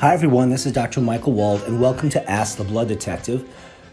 [0.00, 0.50] Hi, everyone.
[0.50, 1.00] This is Dr.
[1.00, 3.48] Michael Wald, and welcome to Ask the Blood Detective.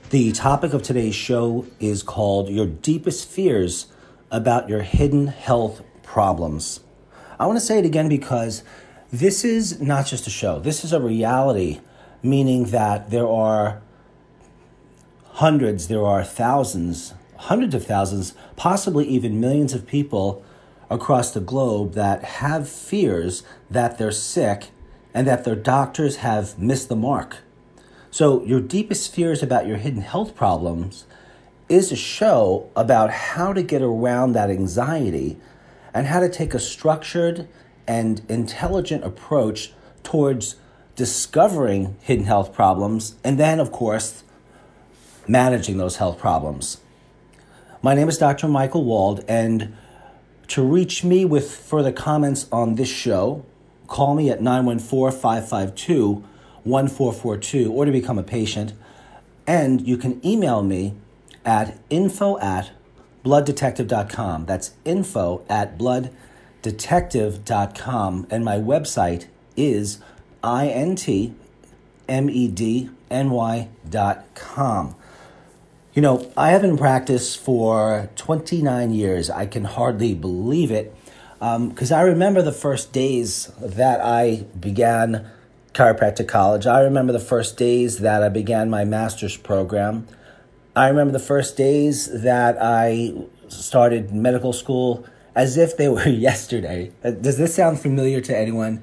[0.09, 3.87] The topic of today's show is called Your Deepest Fears
[4.31, 6.79] About Your Hidden Health Problems.
[7.37, 8.63] I want to say it again because
[9.11, 11.81] this is not just a show, this is a reality,
[12.23, 13.81] meaning that there are
[15.33, 20.45] hundreds, there are thousands, hundreds of thousands, possibly even millions of people
[20.89, 24.69] across the globe that have fears that they're sick
[25.13, 27.39] and that their doctors have missed the mark.
[28.11, 31.05] So, your deepest fears about your hidden health problems
[31.71, 35.37] is a show about how to get around that anxiety
[35.93, 37.47] and how to take a structured
[37.87, 39.71] and intelligent approach
[40.03, 40.57] towards
[40.97, 44.25] discovering hidden health problems and then, of course,
[45.29, 46.81] managing those health problems.
[47.81, 48.49] My name is Dr.
[48.49, 49.73] Michael Wald, and
[50.49, 53.45] to reach me with further comments on this show,
[53.87, 56.23] call me at 914 552
[56.63, 58.73] 1442 or to become a patient.
[59.47, 60.95] And you can email me
[61.45, 62.71] at info at
[63.23, 64.45] blooddetective.com.
[64.45, 68.27] That's info at blooddetective.com.
[68.29, 69.25] And my website
[69.55, 69.99] is
[70.43, 71.35] intmedny.com.
[75.93, 79.29] You know, I have been in practice for 29 years.
[79.29, 80.95] I can hardly believe it
[81.41, 85.27] because um, I remember the first days that I began
[85.73, 86.67] chiropractic college.
[86.67, 90.07] I remember the first days that I began my master's program.
[90.75, 93.13] I remember the first days that I
[93.49, 95.05] started medical school
[95.35, 96.91] as if they were yesterday.
[97.03, 98.81] Uh, does this sound familiar to anyone?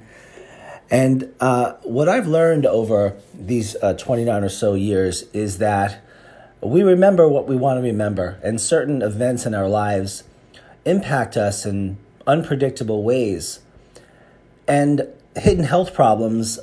[0.90, 6.02] And uh, what I've learned over these uh, 29 or so years is that
[6.60, 10.24] we remember what we want to remember, and certain events in our lives
[10.84, 13.60] impact us in unpredictable ways.
[14.66, 16.58] And hidden health problems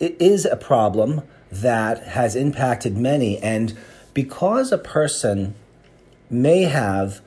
[0.00, 3.38] is a problem that has impacted many.
[3.38, 3.76] And
[4.18, 5.54] because a person
[6.28, 7.20] may have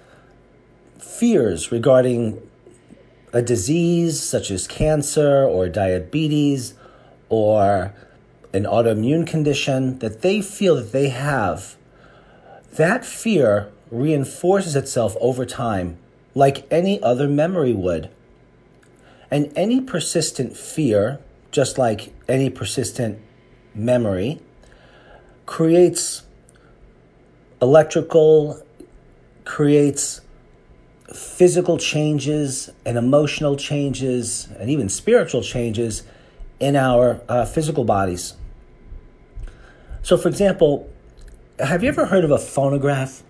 [1.00, 2.38] fears regarding
[3.32, 6.74] a disease such as cancer or diabetes
[7.30, 7.94] or
[8.52, 11.78] an autoimmune condition that they feel that they have,
[12.74, 15.98] that fear reinforces itself over time
[16.36, 18.10] like any other memory would.
[19.32, 23.18] And any persistent fear just like any persistent
[23.74, 24.42] memory,
[25.46, 26.24] creates
[27.62, 28.62] electrical,
[29.46, 30.22] creates
[31.14, 36.04] physical changes and emotional changes and even spiritual changes
[36.60, 38.36] in our uh, physical bodies.
[40.04, 40.90] So, for example,
[41.60, 43.24] have you ever heard of a phonograph?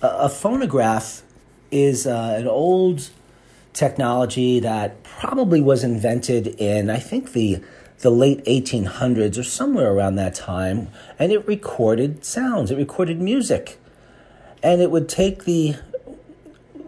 [0.00, 1.22] A, a phonograph
[1.70, 3.10] is uh, an old
[3.72, 7.62] technology that probably was invented in, I think, the
[8.00, 10.88] the late 1800s or somewhere around that time,
[11.18, 13.78] and it recorded sounds, it recorded music.
[14.62, 15.76] And it would take the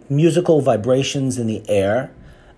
[0.09, 2.11] musical vibrations in the air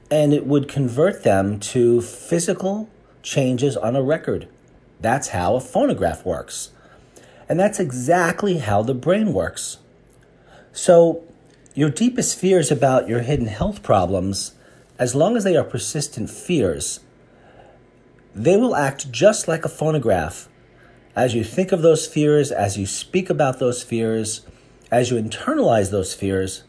[0.10, 2.90] and it would convert them to physical
[3.22, 4.48] changes on a record.
[5.00, 6.70] That's how a phonograph works.
[7.50, 9.78] And that's exactly how the brain works.
[10.72, 11.24] So,
[11.76, 14.54] your deepest fears about your hidden health problems,
[15.00, 17.00] as long as they are persistent fears,
[18.36, 20.50] they will act just like a phonograph.
[21.16, 24.42] As you think of those fears, as you speak about those fears,
[24.92, 26.64] as you internalize those fears,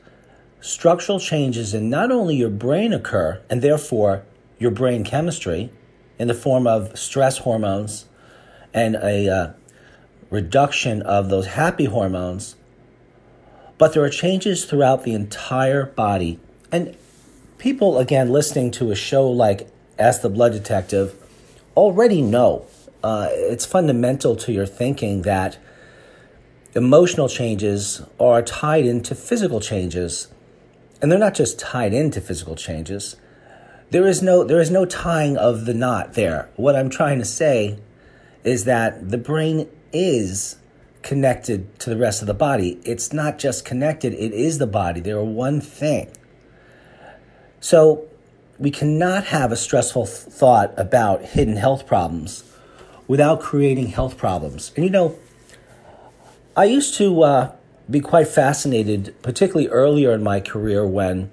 [0.60, 4.24] structural changes in not only your brain occur, and therefore
[4.58, 5.70] your brain chemistry,
[6.18, 8.06] in the form of stress hormones
[8.72, 9.52] and a uh,
[10.30, 12.56] reduction of those happy hormones,
[13.78, 16.38] but there are changes throughout the entire body.
[16.70, 16.96] And
[17.58, 19.68] people, again, listening to a show like
[19.98, 21.23] Ask the Blood Detective
[21.76, 22.66] already know
[23.02, 25.58] uh, it's fundamental to your thinking that
[26.74, 30.28] emotional changes are tied into physical changes.
[31.00, 33.16] And they're not just tied into physical changes.
[33.90, 36.48] There is no there is no tying of the knot there.
[36.56, 37.78] What I'm trying to say
[38.42, 40.56] is that the brain is
[41.02, 42.80] connected to the rest of the body.
[42.84, 45.00] It's not just connected, it is the body.
[45.00, 46.10] They are one thing.
[47.60, 48.08] So
[48.58, 52.44] we cannot have a stressful th- thought about hidden health problems
[53.06, 54.72] without creating health problems.
[54.76, 55.18] And you know,
[56.56, 57.52] I used to uh,
[57.90, 61.30] be quite fascinated, particularly earlier in my career, when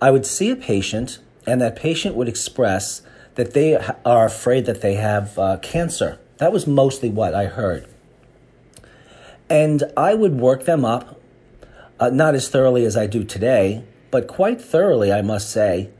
[0.00, 3.02] I would see a patient and that patient would express
[3.34, 6.18] that they are afraid that they have uh, cancer.
[6.38, 7.86] That was mostly what I heard.
[9.48, 11.20] And I would work them up,
[12.00, 15.90] uh, not as thoroughly as I do today, but quite thoroughly, I must say.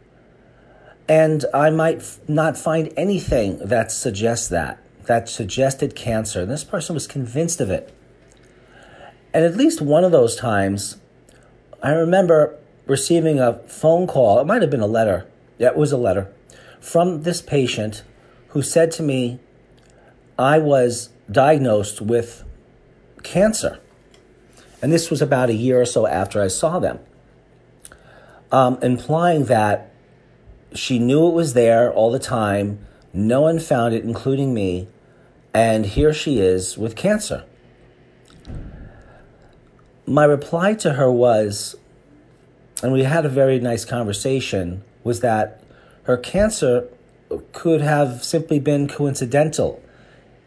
[1.08, 6.42] And I might f- not find anything that suggests that, that suggested cancer.
[6.42, 7.94] And this person was convinced of it.
[9.32, 10.98] And at least one of those times,
[11.82, 14.40] I remember receiving a phone call.
[14.40, 15.26] It might have been a letter.
[15.58, 16.32] Yeah, it was a letter
[16.80, 18.02] from this patient
[18.48, 19.38] who said to me,
[20.38, 22.44] I was diagnosed with
[23.22, 23.80] cancer.
[24.80, 27.00] And this was about a year or so after I saw them,
[28.52, 29.92] um, implying that
[30.74, 32.78] she knew it was there all the time.
[33.12, 34.88] No one found it, including me.
[35.54, 37.44] And here she is with cancer.
[40.06, 41.76] My reply to her was,
[42.82, 45.62] and we had a very nice conversation, was that
[46.04, 46.88] her cancer
[47.52, 49.82] could have simply been coincidental,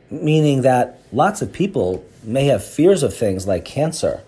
[0.10, 4.22] meaning that lots of people may have fears of things like cancer.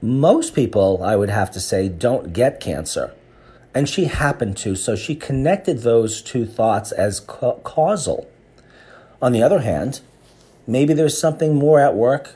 [0.00, 3.14] Most people, I would have to say, don't get cancer.
[3.74, 8.28] And she happened to, so she connected those two thoughts as ca- causal.
[9.20, 10.00] On the other hand,
[10.66, 12.34] maybe there's something more at work,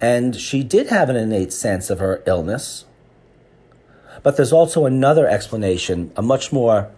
[0.00, 2.84] and she did have an innate sense of her illness.
[4.22, 6.90] But there's also another explanation, a much more,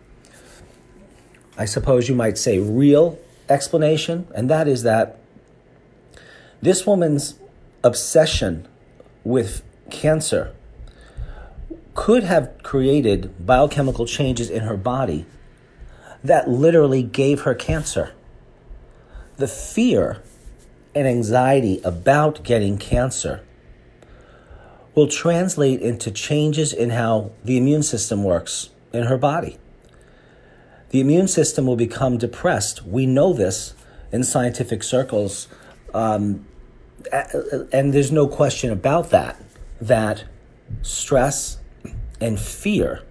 [1.56, 3.18] I suppose you might say, real
[3.48, 5.18] explanation, and that is that
[6.60, 7.34] this woman's
[7.84, 8.66] obsession
[9.24, 10.54] with cancer
[11.96, 15.26] could have created biochemical changes in her body
[16.22, 18.12] that literally gave her cancer.
[19.38, 20.22] The fear
[20.94, 23.42] and anxiety about getting cancer
[24.94, 29.56] will translate into changes in how the immune system works in her body.
[30.90, 32.86] The immune system will become depressed.
[32.86, 33.74] We know this
[34.12, 35.48] in scientific circles.
[35.92, 36.46] Um,
[37.10, 39.40] and there's no question about that,
[39.80, 40.24] that
[40.82, 41.58] stress
[42.20, 43.02] and fear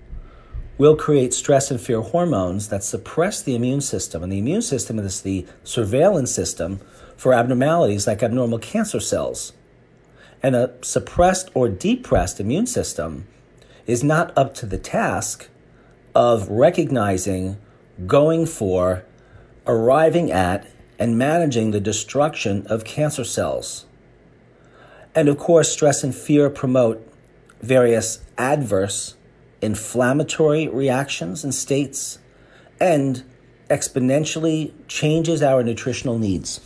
[0.78, 4.24] will create stress and fear hormones that suppress the immune system.
[4.24, 6.82] And the immune system is the surveillance system
[7.16, 9.54] for abnormalities like abnormal cancer cells.
[10.44, 13.26] And a suppressed or depressed immune system
[13.88, 15.48] is not up to the task
[16.14, 17.58] of recognizing,
[18.06, 19.06] going for,
[19.66, 20.68] arriving at,
[21.00, 23.86] and managing the destruction of cancer cells.
[25.14, 27.08] And of course, stress and fear promote
[27.66, 29.16] various adverse
[29.62, 32.20] inflammatory reactions and states
[32.80, 33.24] and
[33.70, 36.60] exponentially changes our nutritional needs.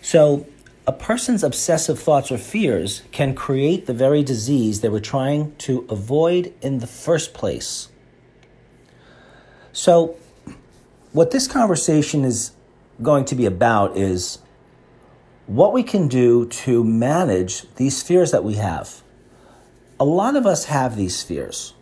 [0.00, 0.46] So,
[0.86, 5.86] a person's obsessive thoughts or fears can create the very disease they were trying to
[5.90, 7.88] avoid in the first place.
[9.72, 10.16] So,
[11.12, 12.52] what this conversation is
[13.02, 14.38] going to be about is
[15.46, 19.02] what we can do to manage these fears that we have.
[20.00, 21.74] A lot of us have these fears.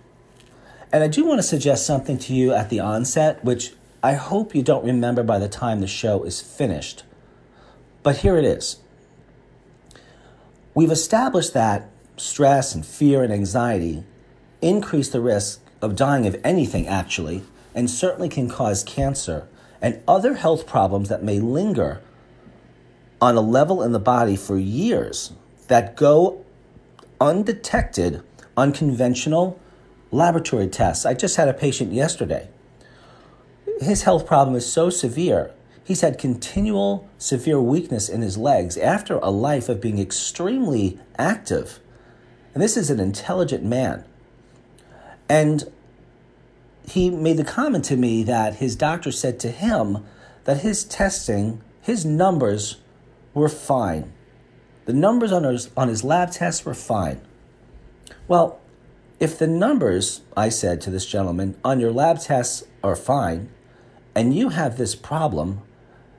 [0.93, 4.57] And I do want to suggest something to you at the onset, which I hope
[4.57, 7.05] you don't remember by the time the show is finished.
[8.03, 8.79] But here it is.
[10.75, 14.03] We've established that stress and fear and anxiety
[14.61, 19.47] increase the risk of dying of anything, actually, and certainly can cause cancer
[19.81, 22.01] and other health problems that may linger
[23.21, 25.33] on a level in the body for years
[25.69, 26.45] that go
[27.21, 28.23] undetected
[28.57, 29.59] on conventional
[30.11, 31.07] laboratory tests.
[31.07, 32.49] I just had a patient yesterday.
[33.81, 35.53] His health problem is so severe.
[35.85, 41.81] He's had continual severe weakness in his legs after a life of being extremely active.
[42.53, 44.05] And this is an intelligent man.
[45.29, 45.71] And
[46.89, 50.05] he made the comment to me that his doctor said to him
[50.45, 52.79] that his testing, his numbers
[53.35, 54.13] were fine.
[54.88, 57.21] The numbers on his, on his lab tests were fine.
[58.26, 58.59] Well,
[59.21, 63.50] if the numbers, I said to this gentleman, on your lab tests are fine,
[64.14, 65.61] and you have this problem,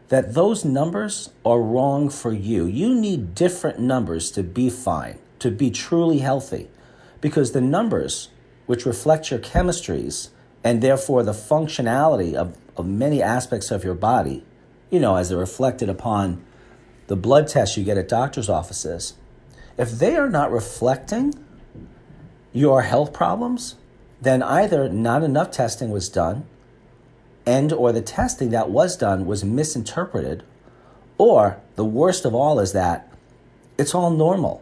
[0.10, 2.68] that those numbers are wrong for you.
[2.68, 6.70] You need different numbers to be fine, to be truly healthy,
[7.22, 8.30] because the numbers,
[8.68, 10.30] which reflect your chemistries
[10.64, 14.44] and therefore the functionality of, of many aspects of your body,
[14.92, 16.46] you know, as they're reflected upon
[17.10, 19.16] the blood tests you get at doctor's offices,
[19.80, 21.34] if they are not reflecting
[22.54, 23.76] your health problems,
[24.22, 26.46] then either not enough testing was done
[27.48, 30.44] and or the testing that was done was misinterpreted
[31.18, 33.12] or the worst of all is that
[33.80, 34.62] It's all normal.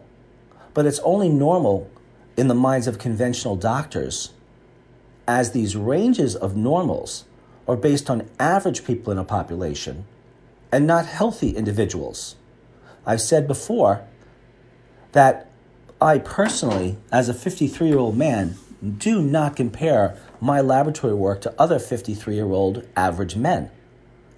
[0.72, 1.90] But it's only normal
[2.36, 4.30] in the minds of conventional doctors,
[5.26, 7.24] as these ranges of normals
[7.66, 10.06] are based on average people in a population
[10.70, 12.36] and not healthy individuals.
[13.08, 14.04] I've said before
[15.12, 15.50] that
[15.98, 18.56] I personally, as a 53 year old man,
[18.98, 23.70] do not compare my laboratory work to other 53 year old average men.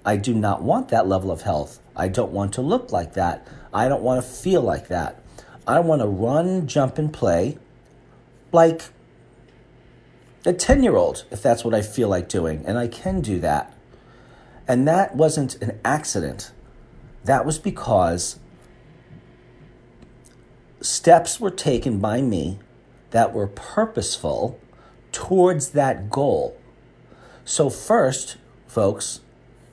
[0.06, 1.80] I do not want that level of health.
[1.96, 3.46] I don't want to look like that.
[3.74, 5.20] I don't want to feel like that.
[5.66, 7.58] I want to run, jump, and play
[8.52, 8.84] like
[10.46, 12.64] a 10 year old, if that's what I feel like doing.
[12.64, 13.74] And I can do that.
[14.68, 16.52] And that wasn't an accident.
[17.24, 18.38] That was because
[20.80, 22.58] steps were taken by me
[23.10, 24.58] that were purposeful
[25.12, 26.56] towards that goal.
[27.44, 29.20] So, first, folks,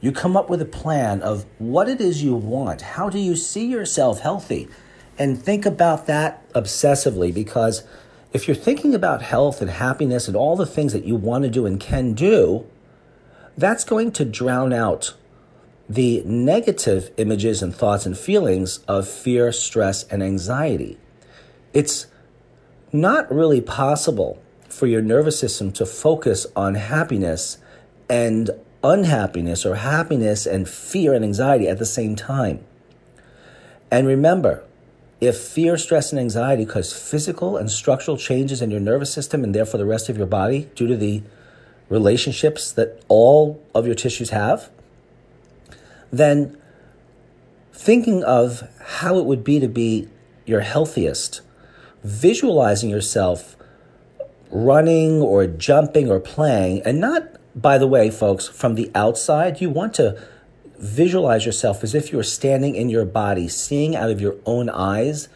[0.01, 2.81] you come up with a plan of what it is you want.
[2.81, 4.67] How do you see yourself healthy?
[5.17, 7.83] And think about that obsessively because
[8.33, 11.49] if you're thinking about health and happiness and all the things that you want to
[11.49, 12.65] do and can do,
[13.57, 15.15] that's going to drown out
[15.89, 20.97] the negative images and thoughts and feelings of fear, stress, and anxiety.
[21.73, 22.07] It's
[22.91, 27.57] not really possible for your nervous system to focus on happiness
[28.09, 28.51] and
[28.83, 32.63] unhappiness or happiness and fear and anxiety at the same time.
[33.89, 34.63] And remember,
[35.19, 39.55] if fear, stress, and anxiety cause physical and structural changes in your nervous system and
[39.55, 41.23] therefore the rest of your body due to the
[41.89, 44.69] relationships that all of your tissues have,
[46.11, 46.57] then
[47.73, 50.07] thinking of how it would be to be
[50.45, 51.41] your healthiest,
[52.03, 53.55] visualizing yourself
[54.49, 57.23] running or jumping or playing, and not,
[57.55, 60.21] by the way, folks, from the outside, you want to
[60.79, 65.27] visualize yourself as if you're standing in your body, seeing out of your own eyes,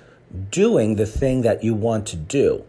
[0.49, 2.63] doing the thing that you want to do.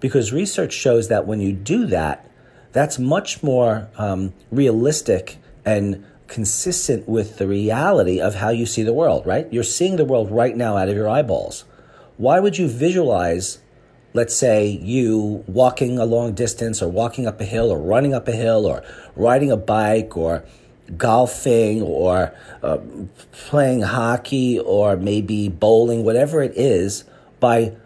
[0.00, 2.30] Because research shows that when you do that,
[2.72, 8.92] that's much more um, realistic and consistent with the reality of how you see the
[8.92, 9.46] world, right?
[9.52, 11.64] You're seeing the world right now out of your eyeballs.
[12.16, 13.60] Why would you visualize,
[14.14, 18.26] let's say, you walking a long distance or walking up a hill or running up
[18.26, 18.82] a hill or
[19.14, 20.44] riding a bike or
[20.96, 22.78] golfing or uh,
[23.30, 27.04] playing hockey or maybe bowling, whatever it is,
[27.38, 27.76] by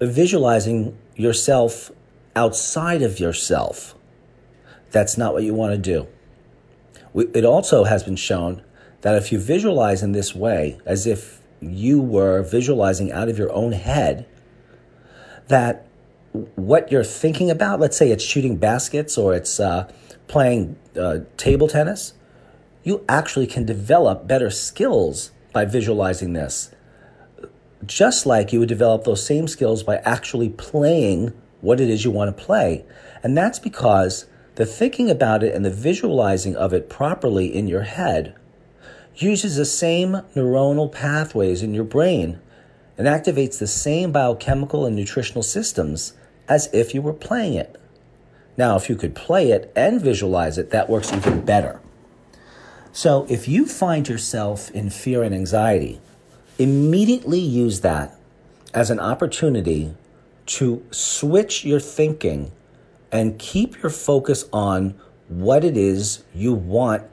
[0.00, 1.92] visualizing yourself
[2.34, 3.94] outside of yourself.
[4.90, 6.08] That's not what you want to do.
[7.14, 8.62] It also has been shown
[9.00, 13.52] that if you visualize in this way, as if you were visualizing out of your
[13.52, 14.26] own head,
[15.48, 15.86] that
[16.54, 19.90] what you're thinking about, let's say it's shooting baskets or it's uh,
[20.28, 22.14] playing uh, table tennis,
[22.84, 26.72] you actually can develop better skills by visualizing this.
[27.84, 32.10] Just like you would develop those same skills by actually playing what it is you
[32.10, 32.84] want to play.
[33.22, 34.26] And that's because
[34.60, 38.34] the thinking about it and the visualizing of it properly in your head
[39.16, 42.38] uses the same neuronal pathways in your brain
[42.98, 46.12] and activates the same biochemical and nutritional systems
[46.46, 47.80] as if you were playing it.
[48.58, 51.80] Now, if you could play it and visualize it, that works even better.
[52.92, 56.02] So if you find yourself in fear and anxiety,
[56.58, 58.14] immediately use that
[58.74, 59.94] as an opportunity
[60.58, 62.52] to switch your thinking
[63.12, 64.94] and keep your focus on
[65.28, 67.04] what it is you want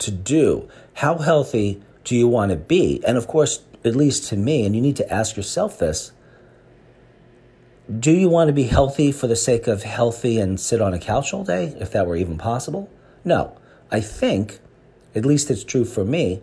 [0.00, 0.68] to do.
[0.94, 3.02] How healthy do you want to be?
[3.06, 6.12] And of course, at least to me, and you need to ask yourself this
[7.98, 10.98] do you want to be healthy for the sake of healthy and sit on a
[10.98, 12.88] couch all day, if that were even possible?
[13.24, 13.56] No.
[13.90, 14.60] I think
[15.14, 16.40] at least it's true for me,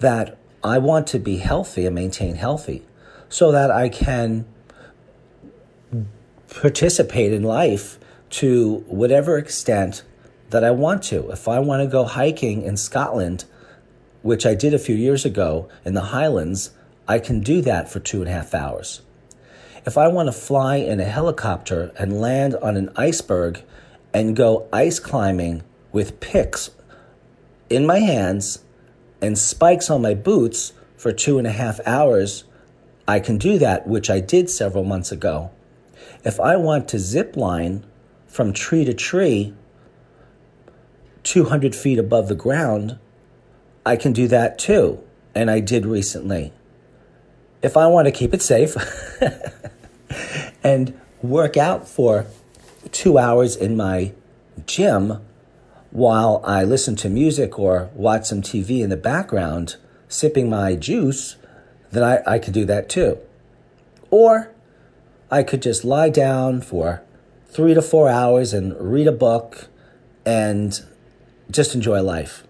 [0.00, 2.84] that I want to be healthy and maintain healthy
[3.28, 4.46] so that I can
[6.60, 7.98] participate in life
[8.30, 10.02] to whatever extent
[10.50, 11.30] that I want to.
[11.30, 13.44] If I want to go hiking in Scotland,
[14.22, 16.70] which I did a few years ago in the Highlands,
[17.08, 19.02] I can do that for two and a half hours.
[19.84, 23.62] If I want to fly in a helicopter and land on an iceberg
[24.14, 26.70] and go ice climbing with picks
[27.68, 28.62] in my hands
[29.20, 32.44] and spikes on my boots for two and a half hours,
[33.08, 35.50] I can do that, which I did several months ago.
[36.24, 37.84] If I want to zip line
[38.26, 39.54] from tree to tree,
[41.24, 42.98] 200 feet above the ground,
[43.84, 45.02] I can do that too.
[45.34, 46.52] And I did recently.
[47.62, 48.76] If I want to keep it safe
[50.64, 52.26] and work out for
[52.90, 54.12] two hours in my
[54.66, 55.20] gym,
[55.90, 59.76] while I listen to music or watch some TV in the background,
[60.08, 61.36] sipping my juice,
[61.90, 63.18] then I, I could do that too.
[64.10, 64.52] Or
[65.32, 67.02] I could just lie down for
[67.46, 69.68] three to four hours and read a book
[70.26, 70.78] and
[71.50, 72.46] just enjoy life.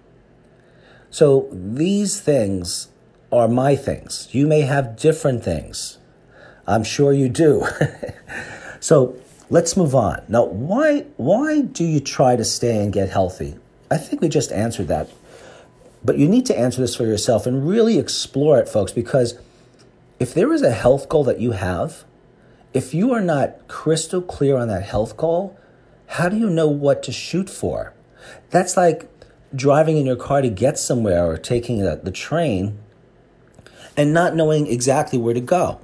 [1.08, 2.88] So these things
[3.30, 4.26] are my things.
[4.32, 5.98] You may have different things.
[6.66, 7.64] I'm sure you do.
[8.80, 9.14] so
[9.48, 10.24] let's move on.
[10.26, 13.54] Now, why why do you try to stay and get healthy?
[13.92, 15.08] I think we just answered that.
[16.04, 19.38] But you need to answer this for yourself and really explore it, folks, because
[20.18, 22.04] if there is a health goal that you have,
[22.74, 25.58] if you are not crystal clear on that health goal,
[26.06, 27.94] how do you know what to shoot for?
[28.50, 29.08] That's like
[29.54, 32.78] driving in your car to get somewhere or taking the, the train
[33.96, 35.80] and not knowing exactly where to go.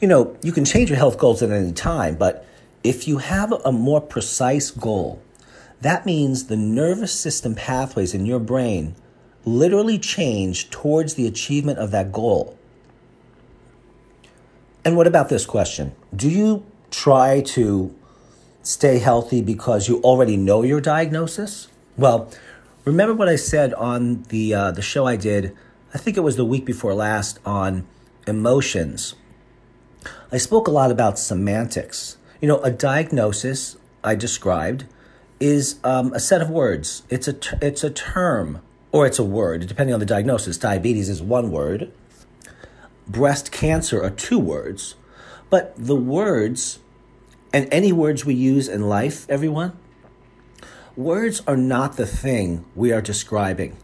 [0.00, 2.44] You know, you can change your health goals at any time, but
[2.84, 5.22] if you have a more precise goal,
[5.80, 8.94] that means the nervous system pathways in your brain
[9.44, 12.57] literally change towards the achievement of that goal.
[14.88, 15.92] And what about this question?
[16.16, 17.94] Do you try to
[18.62, 21.68] stay healthy because you already know your diagnosis?
[21.98, 22.32] Well,
[22.86, 25.54] remember what I said on the uh, the show I did.
[25.92, 27.86] I think it was the week before last on
[28.26, 29.14] emotions.
[30.32, 32.16] I spoke a lot about semantics.
[32.40, 34.86] You know, a diagnosis I described
[35.38, 37.02] is um, a set of words.
[37.10, 40.56] It's a ter- it's a term or it's a word, depending on the diagnosis.
[40.56, 41.92] Diabetes is one word.
[43.08, 44.94] Breast cancer are two words,
[45.48, 46.78] but the words
[47.52, 49.72] and any words we use in life, everyone,
[50.96, 53.76] words are not the thing we are describing.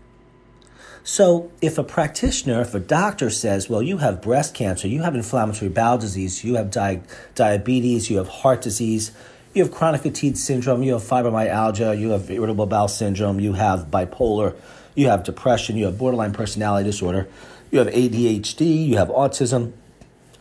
[1.07, 5.15] So, if a practitioner, if a doctor says, well, you have breast cancer, you have
[5.15, 7.03] inflammatory bowel disease, you have di-
[7.35, 9.13] diabetes, you have heart disease,
[9.53, 13.91] you have chronic fatigue syndrome, you have fibromyalgia, you have irritable bowel syndrome, you have
[13.91, 14.57] bipolar,
[14.95, 17.29] you have depression, you have borderline personality disorder,
[17.75, 19.73] you have ADHD, you have autism.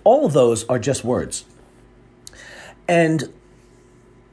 [0.03, 1.45] All of those are just words.
[2.87, 3.33] And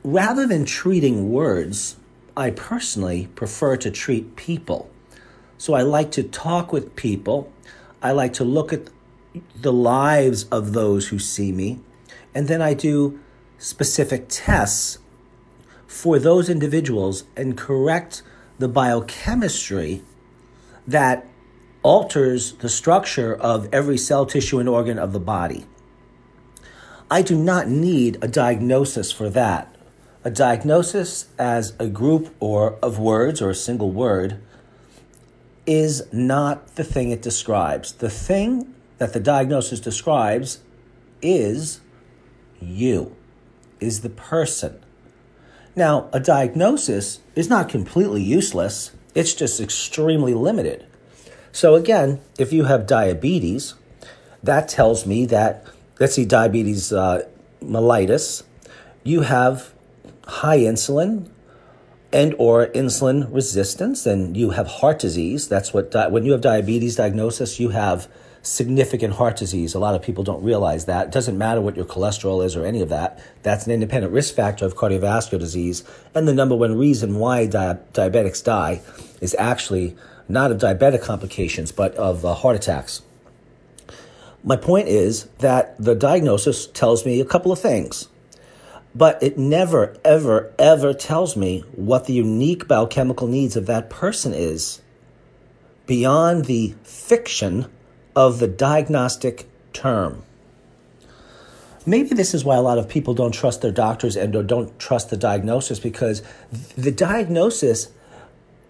[0.05, 1.97] rather than treating words,
[2.37, 4.91] I personally prefer to treat people.
[5.57, 7.51] So I like to talk with people.
[8.03, 8.91] I like to look at
[9.55, 11.79] the lives of those who see me.
[12.35, 13.19] And then I do
[13.57, 14.99] specific tests
[15.87, 18.23] for those individuals and correct
[18.59, 20.03] the biochemistry
[20.87, 21.27] that
[21.83, 25.67] alters the structure of every cell, tissue, and organ of the body.
[27.11, 29.75] I do not need a diagnosis for that.
[30.23, 34.41] A diagnosis as a group or of words or a single word
[35.67, 37.93] is not the thing it describes.
[37.93, 40.61] The thing that the diagnosis describes
[41.23, 41.81] is
[42.61, 43.17] you
[43.81, 44.79] is the person.
[45.75, 50.87] Now, a diagnosis is not completely useless, it's just extremely limited.
[51.53, 53.75] So, again, if you have diabetes,
[54.43, 55.67] that tells me that,
[55.99, 57.27] let's see, diabetes uh,
[57.63, 58.43] mellitus,
[59.03, 59.73] you have
[60.27, 61.29] high insulin
[62.13, 65.49] and or insulin resistance and you have heart disease.
[65.49, 68.09] That's what di- when you have diabetes diagnosis you have
[68.43, 69.75] significant heart disease.
[69.75, 71.09] A lot of people don't realize that.
[71.09, 73.23] It doesn't matter what your cholesterol is or any of that.
[73.43, 75.85] That's an independent risk factor of cardiovascular disease.
[76.15, 78.81] And the number one reason why di- diabetics die
[79.21, 79.97] is actually
[80.29, 83.03] not of diabetic complications, but of uh, heart attacks.
[84.43, 88.09] My point is that the diagnosis tells me a couple of things,
[88.95, 94.33] but it never, ever, ever tells me what the unique biochemical needs of that person
[94.33, 94.81] is
[95.87, 97.67] beyond the fiction
[98.15, 100.23] of the diagnostic term.
[101.87, 104.79] Maybe this is why a lot of people don't trust their doctors and or don't
[104.79, 106.23] trust the diagnosis because
[106.77, 107.89] the diagnosis,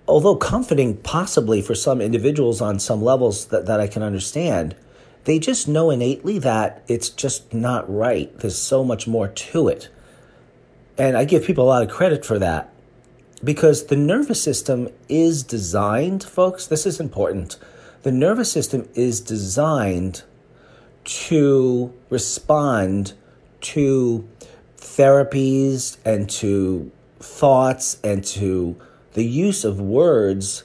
[0.06, 4.76] although comforting possibly for some individuals on some levels that, that I can understand,
[5.24, 8.36] they just know innately that it's just not right.
[8.38, 9.88] There's so much more to it.
[10.96, 12.72] And I give people a lot of credit for that
[13.42, 17.56] because the nervous system is designed, folks, this is important
[18.02, 20.22] the nervous system is designed
[21.04, 23.12] to respond
[23.60, 24.28] to
[24.78, 28.80] therapies and to thoughts and to
[29.12, 30.64] the use of words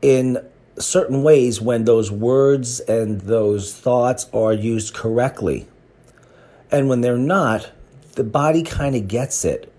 [0.00, 0.38] in
[0.78, 5.66] certain ways when those words and those thoughts are used correctly.
[6.70, 7.70] And when they're not,
[8.14, 9.72] the body kind of gets it.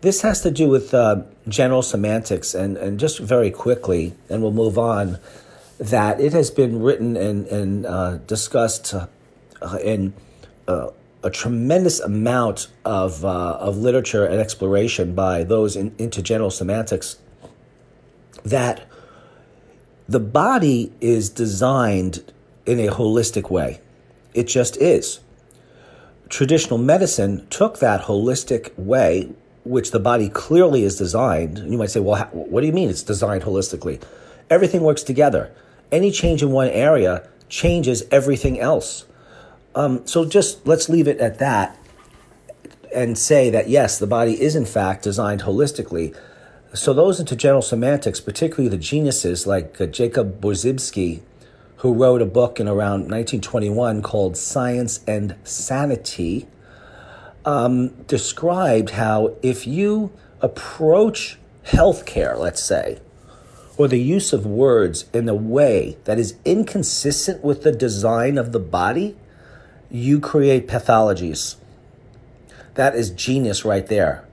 [0.00, 4.50] This has to do with uh, general semantics, and, and just very quickly, and we'll
[4.50, 5.18] move on
[5.82, 9.08] that it has been written and, and uh, discussed uh,
[9.82, 10.14] in
[10.68, 10.88] uh,
[11.24, 17.18] a tremendous amount of, uh, of literature and exploration by those in, into general semantics
[18.44, 18.86] that
[20.08, 22.32] the body is designed
[22.64, 23.80] in a holistic way.
[24.34, 25.18] It just is.
[26.28, 29.32] Traditional medicine took that holistic way,
[29.64, 31.58] which the body clearly is designed.
[31.58, 34.00] You might say, well, how, what do you mean it's designed holistically?
[34.48, 35.52] Everything works together.
[35.92, 39.04] Any change in one area changes everything else.
[39.74, 41.78] Um, so just let's leave it at that
[42.94, 46.16] and say that yes, the body is in fact designed holistically.
[46.74, 51.20] So those into general semantics, particularly the geniuses like uh, Jacob Korzybski,
[51.76, 56.46] who wrote a book in around 1921 called Science and Sanity,
[57.44, 63.00] um, described how if you approach healthcare, let's say,
[63.76, 68.52] or the use of words in a way that is inconsistent with the design of
[68.52, 69.16] the body,
[69.90, 71.56] you create pathologies.
[72.74, 74.26] That is genius right there.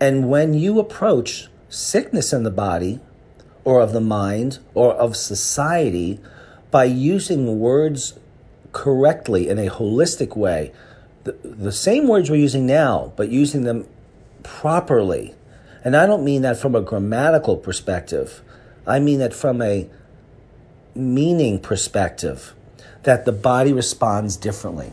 [0.00, 3.00] And when you approach sickness in the body,
[3.64, 6.18] or of the mind, or of society,
[6.70, 8.18] by using words
[8.72, 10.72] correctly in a holistic way,
[11.24, 13.86] the, the same words we're using now, but using them
[14.42, 15.34] properly.
[15.84, 18.42] And I don't mean that from a grammatical perspective,
[18.90, 19.88] I mean that from a
[20.94, 22.54] meaning perspective
[23.04, 24.92] that the body responds differently.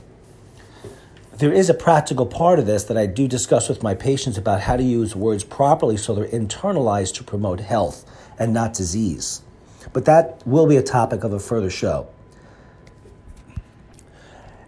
[1.37, 4.61] There is a practical part of this that I do discuss with my patients about
[4.61, 8.05] how to use words properly so they're internalized to promote health
[8.39, 9.41] and not disease.
[9.93, 12.07] But that will be a topic of a further show.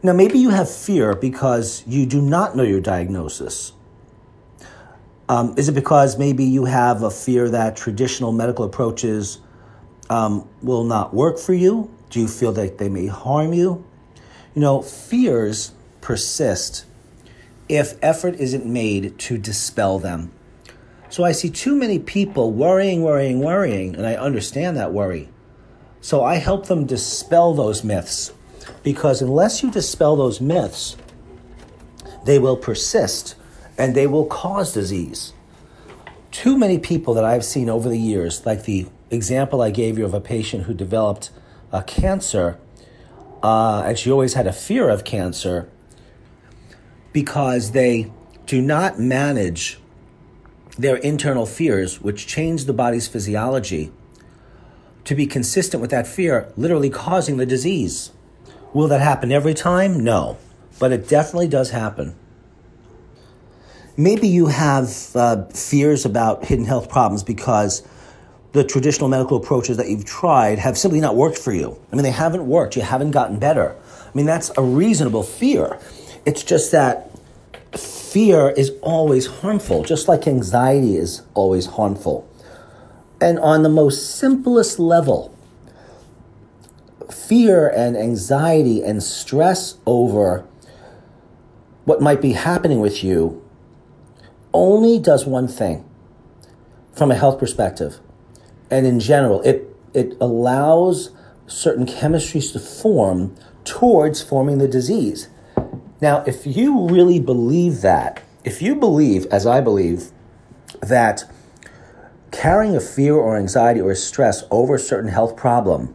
[0.02, 3.74] Now, maybe you have fear because you do not know your diagnosis.
[5.30, 9.38] Um, is it because maybe you have a fear that traditional medical approaches
[10.10, 11.94] um, will not work for you?
[12.10, 13.86] Do you feel that they may harm you?
[14.56, 16.86] You know, fears persist
[17.70, 20.32] if effort isn't made to dispel them.
[21.10, 25.30] So I see too many people worrying, worrying, worrying, and I understand that worry.
[26.02, 28.32] So I help them dispel those myths
[28.82, 30.98] because unless you dispel those myths,
[32.26, 33.36] they will persist
[33.80, 35.34] and they will cause disease.
[36.32, 40.06] Too many people that I've seen over the years, like the example I gave you
[40.06, 41.32] of a patient who developed
[41.72, 42.60] a cancer,
[43.42, 45.70] uh, and she always had a fear of cancer
[47.14, 48.12] because they
[48.46, 49.80] do not manage
[50.78, 53.92] their internal fears, which change the body's physiology,
[55.06, 58.12] to be consistent with that fear, literally causing the disease.
[58.74, 60.04] Will that happen every time?
[60.04, 60.38] No,
[60.80, 62.16] but it definitely does happen.
[64.00, 67.84] Maybe you have uh, fears about hidden health problems because
[68.54, 71.78] the traditional medical approaches that you've tried have simply not worked for you.
[71.92, 72.78] I mean, they haven't worked.
[72.78, 73.76] You haven't gotten better.
[73.76, 75.78] I mean, that's a reasonable fear.
[76.26, 77.12] It's just that
[77.78, 82.26] fear is always harmful, just like anxiety is always harmful.
[83.20, 85.38] And on the most simplest level,
[87.12, 90.46] fear and anxiety and stress over
[91.84, 93.44] what might be happening with you
[94.54, 95.86] only does one thing
[96.92, 98.00] from a health perspective.
[98.72, 101.12] And in general, it, it allows
[101.48, 105.30] certain chemistries to form towards forming the disease.
[106.02, 110.12] Now, if you really believe that, if you believe, as I believe,
[110.82, 111.24] that
[112.32, 115.94] carrying a fear or anxiety or stress over a certain health problem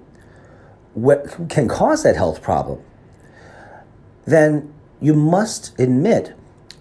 [0.95, 2.81] what can cause that health problem,
[4.25, 6.35] then you must admit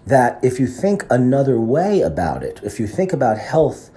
[0.06, 3.90] that if you think another way about it, if you think about health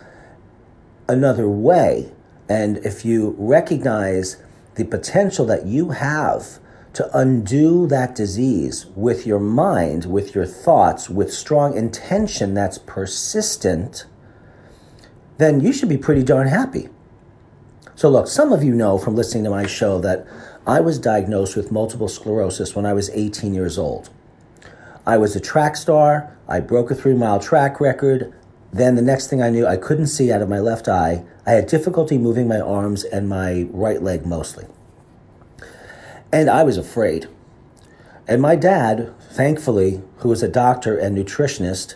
[1.07, 2.11] another way,
[2.49, 4.37] and if you recognize
[4.75, 6.59] the potential that you have
[6.93, 14.05] to undo that disease with your mind, with your thoughts, with strong intention that's persistent,
[15.37, 16.89] then you should be pretty darn happy.
[17.95, 20.25] So, look, some of you know from listening to my show that
[20.65, 24.09] I was diagnosed with multiple sclerosis when I was 18 years old.
[25.07, 28.33] I was a track star, I broke a three mile track record.
[28.73, 31.23] Then the next thing I knew, I couldn't see out of my left eye.
[31.45, 34.65] I had difficulty moving my arms and my right leg mostly.
[36.29, 37.27] And I was afraid.
[38.27, 41.95] And my dad, thankfully, who was a doctor and nutritionist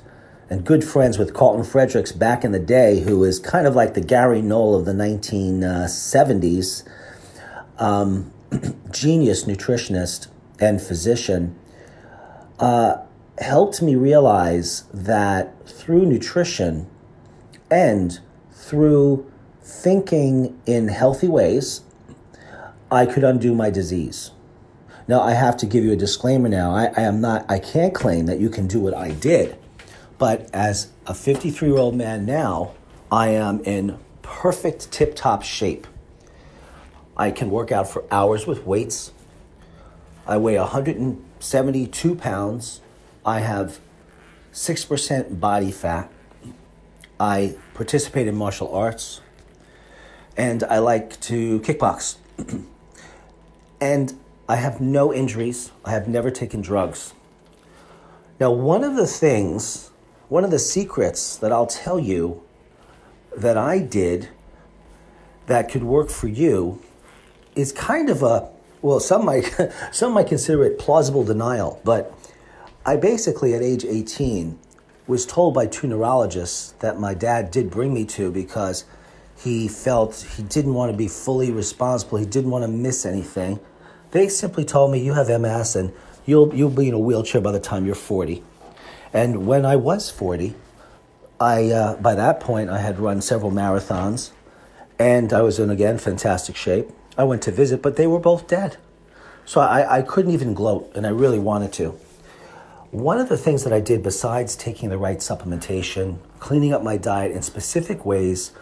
[0.49, 3.93] and good friends with Carlton Fredericks back in the day, who was kind of like
[3.93, 6.87] the Gary Null of the 1970s,
[7.77, 8.31] um,
[8.89, 10.27] genius nutritionist
[10.61, 11.57] and physician,
[12.61, 13.03] uh,
[13.39, 16.87] helped me realize that through nutrition
[17.71, 18.19] and
[18.51, 19.29] through
[19.61, 21.81] thinking in healthy ways,
[22.91, 24.31] I could undo my disease.
[25.07, 26.71] Now, I have to give you a disclaimer now.
[26.73, 29.57] I, I, am not, I can't claim that you can do what I did.
[30.19, 32.75] But as a 53 year old man now,
[33.11, 35.87] I am in perfect tip top shape.
[37.17, 39.11] I can work out for hours with weights.
[40.27, 40.57] I weigh
[41.41, 42.81] 172 pounds.
[43.25, 43.79] I have
[44.53, 46.11] 6% body fat.
[47.19, 49.21] I participate in martial arts.
[50.37, 52.17] And I like to kickbox.
[53.81, 54.13] and
[54.47, 55.71] I have no injuries.
[55.83, 57.15] I have never taken drugs.
[58.39, 59.89] Now, one of the things,
[60.29, 62.43] one of the secrets that I'll tell you
[63.35, 64.29] that I did
[65.47, 66.79] that could work for you
[67.55, 68.47] is kind of a
[68.81, 69.43] well, some might
[69.91, 72.13] some might consider it plausible denial, but
[72.85, 74.57] I basically at age 18
[75.07, 78.85] was told by two neurologists that my dad did bring me to because
[79.37, 83.59] he felt he didn't want to be fully responsible, he didn't want to miss anything.
[84.11, 85.93] They simply told me you have MS and
[86.25, 88.43] you'll you'll be in a wheelchair by the time you're 40.
[89.13, 90.55] And when I was 40,
[91.39, 94.31] I uh, by that point I had run several marathons
[94.99, 96.89] and I was in again fantastic shape.
[97.21, 98.77] I went to visit, but they were both dead.
[99.45, 101.91] So I, I couldn't even gloat, and I really wanted to.
[102.89, 106.97] One of the things that I did besides taking the right supplementation, cleaning up my
[106.97, 108.53] diet in specific ways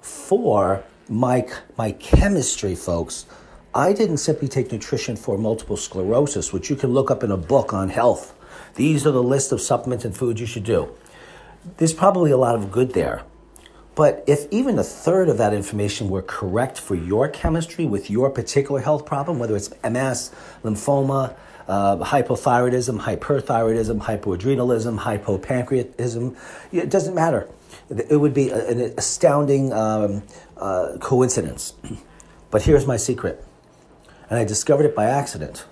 [0.00, 1.46] for my,
[1.78, 3.24] my chemistry, folks,
[3.72, 7.36] I didn't simply take nutrition for multiple sclerosis, which you can look up in a
[7.36, 8.34] book on health.
[8.74, 10.92] These are the list of supplements and foods you should do.
[11.76, 13.22] There's probably a lot of good there.
[13.94, 18.30] But if even a third of that information were correct for your chemistry with your
[18.30, 20.30] particular health problem, whether it's MS,
[20.64, 21.34] lymphoma,
[21.68, 26.36] uh, hypothyroidism, hyperthyroidism, hypoadrenalism, hypopancreatism,
[26.72, 27.48] it doesn't matter.
[27.90, 30.22] It would be an astounding um,
[30.56, 31.74] uh, coincidence.
[32.50, 33.44] But here's my secret,
[34.28, 35.64] and I discovered it by accident.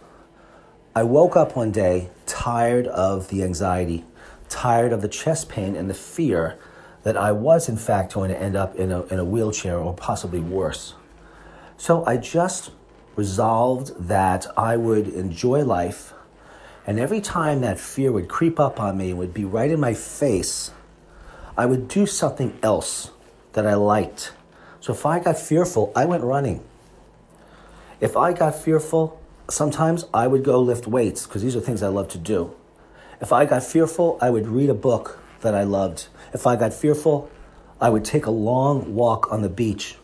[0.95, 4.05] I woke up one day tired of the anxiety,
[4.49, 6.59] tired of the chest pain and the fear
[7.03, 9.95] that I was, in fact, going to end up in a, in a wheelchair or
[9.95, 10.95] possibly worse.
[11.77, 12.71] So I just
[13.17, 16.13] resolved that I would enjoy life.
[16.87, 19.81] And every time that fear would creep up on me and would be right in
[19.81, 20.73] my face,
[21.57, 23.11] I would do something else
[23.53, 24.33] that I liked.
[24.81, 26.65] So if I got fearful, I went running.
[28.01, 31.89] If I got fearful, sometimes I would go lift weights because these are things I
[31.89, 32.55] love to do.
[33.21, 36.09] If I got fearful, I would read a book that I loved.
[36.33, 37.31] If I got fearful,
[37.81, 39.97] I would take a long walk on the beach.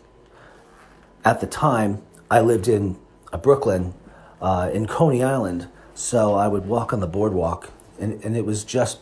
[1.25, 2.97] At the time, I lived in
[3.33, 3.95] uh, Brooklyn,
[4.41, 8.65] uh, in Coney Island, so I would walk on the boardwalk, and, and it was
[8.65, 9.01] just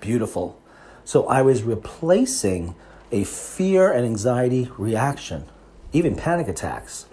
[0.00, 0.60] beautiful.
[1.04, 2.74] So I was replacing
[3.12, 5.44] a fear and anxiety reaction,
[5.92, 7.06] even panic attacks,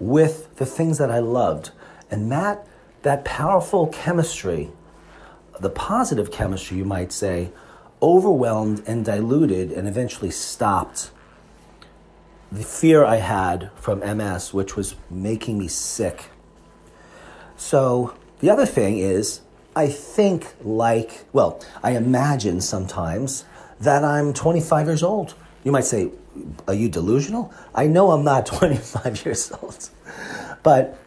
[0.00, 1.70] with the things that I loved.
[2.10, 2.66] And that,
[3.02, 4.70] that powerful chemistry,
[5.60, 7.50] the positive chemistry, you might say,
[8.02, 11.10] overwhelmed and diluted and eventually stopped
[12.50, 16.30] the fear I had from MS, which was making me sick.
[17.56, 19.42] So, the other thing is,
[19.76, 23.44] I think like, well, I imagine sometimes
[23.80, 25.34] that I'm 25 years old.
[25.62, 26.10] You might say,
[26.66, 27.52] Are you delusional?
[27.74, 29.90] I know I'm not 25 years old.
[30.62, 30.98] But,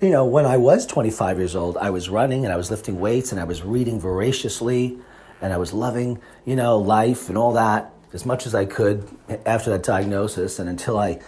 [0.00, 3.00] you know, when I was 25 years old, I was running and I was lifting
[3.00, 4.98] weights and I was reading voraciously
[5.42, 9.08] and I was loving, you know, life and all that as much as I could
[9.44, 11.20] after that diagnosis and until I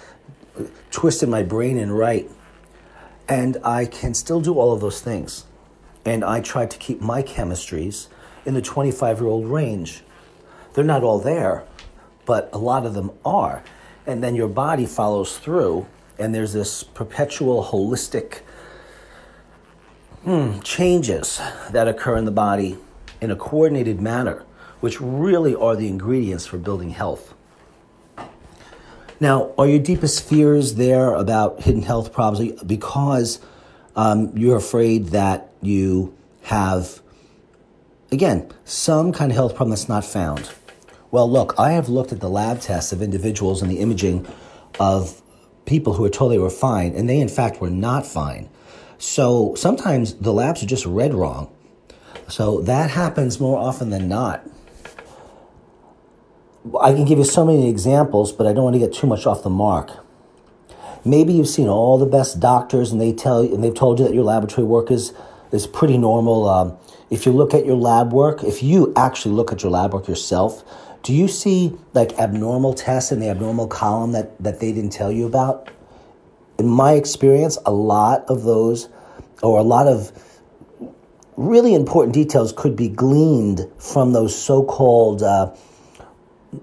[0.91, 2.31] twisted my brain in right.
[3.29, 5.45] And I can still do all of those things.
[6.05, 8.07] And I try to keep my chemistries
[8.45, 10.03] in the 25 year old range.
[10.75, 11.65] They're not all there,
[12.25, 13.65] but a lot of them are.
[14.07, 15.87] And then your body follows through,
[16.19, 18.41] and there's this perpetual holistic
[20.25, 22.77] hmm, changes that occur in the body
[23.25, 24.45] in a coordinated manner,
[24.81, 27.35] which really are the ingredients for building health.
[29.19, 33.41] Now, are your deepest fears there about hidden health problems because
[33.97, 37.01] um, you're afraid that you have,
[38.13, 40.51] again, some kind of health problem that's not found?
[41.11, 44.27] Well, look, I have looked at the lab tests of individuals and the imaging
[44.81, 45.23] of
[45.65, 48.51] people who are told they were fine, and they in fact were not fine.
[48.99, 51.54] So sometimes the labs are just read wrong.
[52.29, 54.45] So that happens more often than not.
[56.81, 59.27] I can give you so many examples, but I don't want to get too much
[59.27, 59.91] off the mark.
[61.05, 64.07] Maybe you've seen all the best doctors, and they tell you, and they've told you
[64.07, 65.13] that your laboratory work is
[65.53, 66.49] is pretty normal.
[66.49, 66.77] Um,
[67.11, 70.09] if you look at your lab work, if you actually look at your lab work
[70.09, 70.65] yourself,
[71.03, 75.13] do you see like abnormal tests in the abnormal column that that they didn't tell
[75.13, 75.69] you about?
[76.59, 78.89] In my experience, a lot of those,
[79.43, 80.11] or a lot of
[81.37, 85.55] really important details could be gleaned from those so-called uh,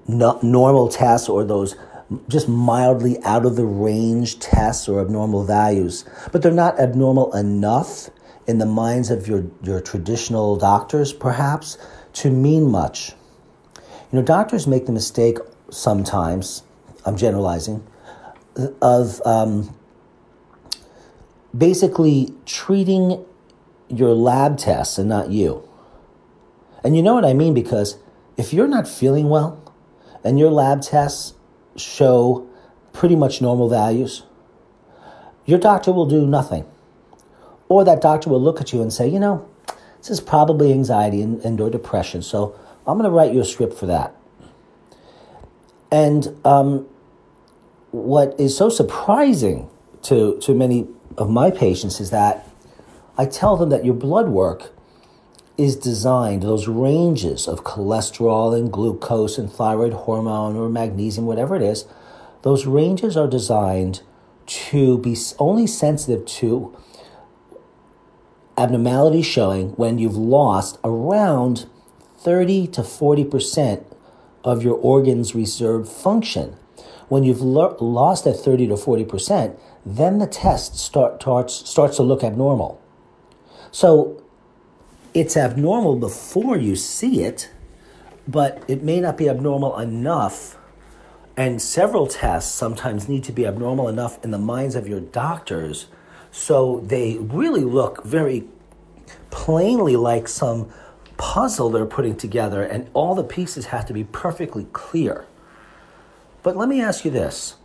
[0.08, 1.76] no- normal tests or those
[2.28, 8.10] just mildly out of the range tests or abnormal values, but they're not abnormal enough
[8.48, 11.78] in the minds of your, your traditional doctors, perhaps,
[12.14, 13.14] to mean much.
[14.12, 15.38] You know, doctors make the mistake
[15.70, 16.64] sometimes,
[17.06, 17.86] I'm generalizing,
[18.82, 19.74] of um,
[21.58, 23.24] basically treating
[23.92, 25.68] your lab tests and not you.
[26.84, 27.98] And you know what I mean because
[28.38, 29.62] if you're not feeling well
[30.24, 31.34] and your lab tests
[31.76, 32.48] show
[32.94, 34.24] pretty much normal values,
[35.46, 36.66] your doctor will do nothing.
[37.70, 39.48] Or that doctor will look at you and say, you know,
[40.00, 43.46] this is probably anxiety and, and or depression, so I'm going to write you a
[43.46, 44.16] script for that.
[45.92, 46.88] And um,
[47.92, 49.70] what is so surprising
[50.04, 52.48] to, to many of my patients is that
[53.22, 54.72] I tell them that your blood work
[55.56, 61.62] is designed, those ranges of cholesterol and glucose and thyroid hormone or magnesium, whatever it
[61.62, 61.86] is,
[62.42, 64.02] those ranges are designed
[64.48, 66.76] to be only sensitive to
[68.58, 71.68] abnormalities showing when you've lost around
[72.18, 73.86] 30 to 40%
[74.44, 76.56] of your organ's reserve function.
[77.08, 79.56] When you've lo- lost that 30 to 40%,
[79.86, 82.81] then the test start, starts, starts to look abnormal.
[83.72, 84.22] So
[85.14, 87.50] it's abnormal before you see it,
[88.28, 90.58] but it may not be abnormal enough.
[91.38, 95.88] And several tests sometimes need to be abnormal enough in the minds of your doctors
[96.32, 98.46] so they really look very
[99.30, 100.72] plainly like some
[101.18, 105.26] puzzle they're putting together, and all the pieces have to be perfectly clear.
[106.42, 107.56] But let me ask you this,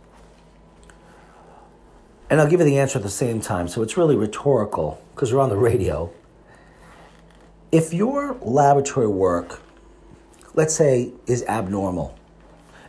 [2.29, 5.33] and I'll give you the answer at the same time, so it's really rhetorical because
[5.33, 6.11] we're on the radio.
[7.71, 9.61] If your laboratory work,
[10.53, 12.17] let's say, is abnormal,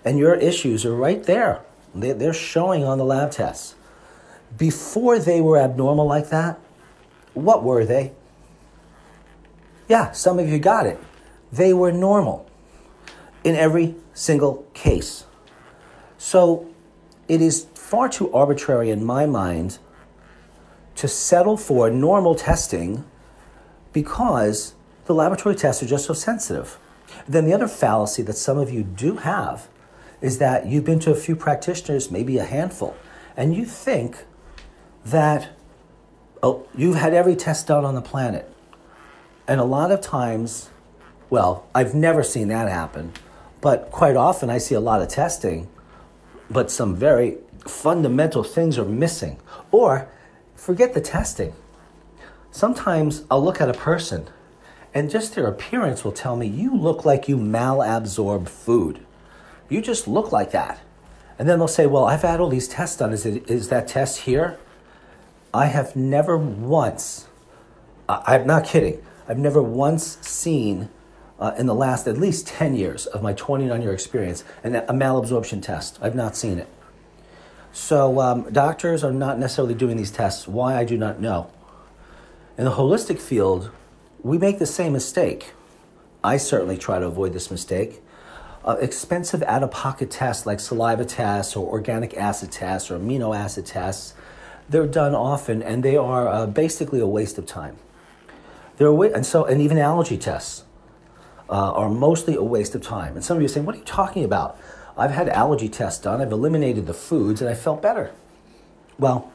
[0.04, 1.62] and your issues are right there,
[1.94, 3.74] they're showing on the lab tests,
[4.56, 6.58] before they were abnormal like that,
[7.34, 8.12] what were they?
[9.88, 10.98] Yeah, some of you got it.
[11.52, 12.48] They were normal
[13.44, 15.24] in every single case.
[16.18, 16.68] So
[17.26, 19.78] it is far too arbitrary in my mind
[20.94, 23.02] to settle for normal testing
[23.94, 24.74] because
[25.06, 26.78] the laboratory tests are just so sensitive.
[27.26, 29.68] Then the other fallacy that some of you do have
[30.20, 32.94] is that you've been to a few practitioners, maybe a handful,
[33.38, 34.26] and you think
[35.06, 35.48] that
[36.42, 38.52] oh, you've had every test done on the planet.
[39.46, 40.68] And a lot of times,
[41.30, 43.14] well, I've never seen that happen,
[43.62, 45.68] but quite often I see a lot of testing,
[46.50, 49.38] but some very fundamental things are missing.
[49.70, 50.08] Or
[50.54, 51.54] forget the testing.
[52.50, 54.28] Sometimes I'll look at a person
[54.94, 59.04] and just their appearance will tell me, you look like you malabsorb food.
[59.68, 60.80] You just look like that.
[61.38, 63.12] And then they'll say, well, I've had all these tests done.
[63.12, 64.58] Is, it, is that test here?
[65.52, 67.28] I have never once,
[68.08, 70.88] I'm not kidding, I've never once seen
[71.38, 74.92] uh, in the last at least 10 years of my 29 year experience an, a
[74.92, 75.98] malabsorption test.
[76.02, 76.68] I've not seen it.
[77.78, 80.48] So, um, doctors are not necessarily doing these tests.
[80.48, 81.48] Why, I do not know.
[82.58, 83.70] In the holistic field,
[84.20, 85.54] we make the same mistake.
[86.24, 88.02] I certainly try to avoid this mistake.
[88.64, 93.34] Uh, expensive out of pocket tests like saliva tests or organic acid tests or amino
[93.34, 94.12] acid tests,
[94.68, 97.76] they're done often and they are uh, basically a waste of time.
[98.76, 100.64] They're a and so and even allergy tests
[101.48, 103.14] uh, are mostly a waste of time.
[103.14, 104.58] And some of you are saying, "What are you talking about?"
[104.98, 106.20] I've had allergy tests done.
[106.20, 108.12] I've eliminated the foods, and I felt better.
[108.98, 109.32] Well,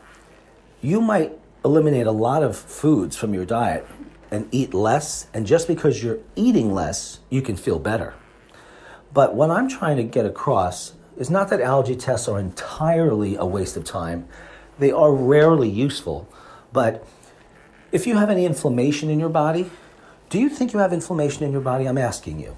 [0.82, 3.88] you might eliminate a lot of foods from your diet
[4.30, 8.14] and eat less, and just because you're eating less, you can feel better.
[9.14, 13.46] But what I'm trying to get across is not that allergy tests are entirely a
[13.46, 14.28] waste of time.
[14.80, 16.28] They are rarely useful,
[16.74, 17.08] but
[17.92, 19.70] if you have any inflammation in your body,
[20.30, 21.88] do you think you have inflammation in your body?
[21.88, 22.58] I'm asking you.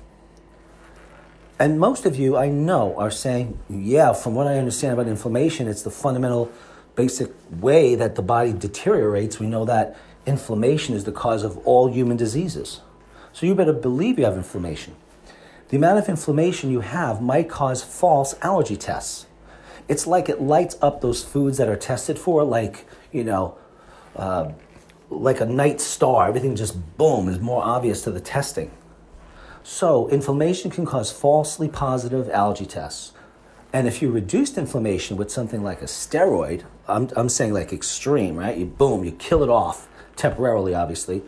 [1.58, 5.68] And most of you I know are saying, yeah, from what I understand about inflammation,
[5.68, 6.52] it's the fundamental
[6.96, 9.40] basic way that the body deteriorates.
[9.40, 12.82] We know that inflammation is the cause of all human diseases.
[13.32, 14.96] So you better believe you have inflammation.
[15.70, 19.26] The amount of inflammation you have might cause false allergy tests.
[19.88, 23.58] It's like it lights up those foods that are tested for, like, you know,
[24.16, 24.52] uh,
[25.10, 26.28] like a night star.
[26.28, 28.72] Everything just boom is more obvious to the testing.
[29.68, 33.14] So, inflammation can cause falsely positive allergy tests.
[33.74, 38.36] And if you reduced inflammation with something like a steroid, I'm, I'm saying like extreme,
[38.36, 38.56] right?
[38.56, 41.24] You boom, you kill it off temporarily, obviously.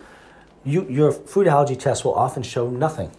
[0.64, 3.10] You, your food allergy test will often show nothing.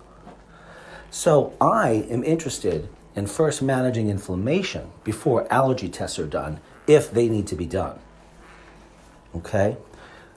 [1.10, 7.28] So, I am interested in first managing inflammation before allergy tests are done, if they
[7.28, 7.98] need to be done.
[9.34, 9.78] Okay?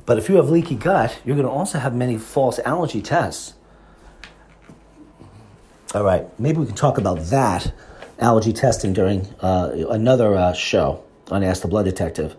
[0.07, 3.53] But if you have leaky gut, you're going to also have many false allergy tests.
[5.93, 7.73] All right, maybe we can talk about that
[8.17, 12.37] allergy testing during uh, another uh, show on Ask the Blood Detective.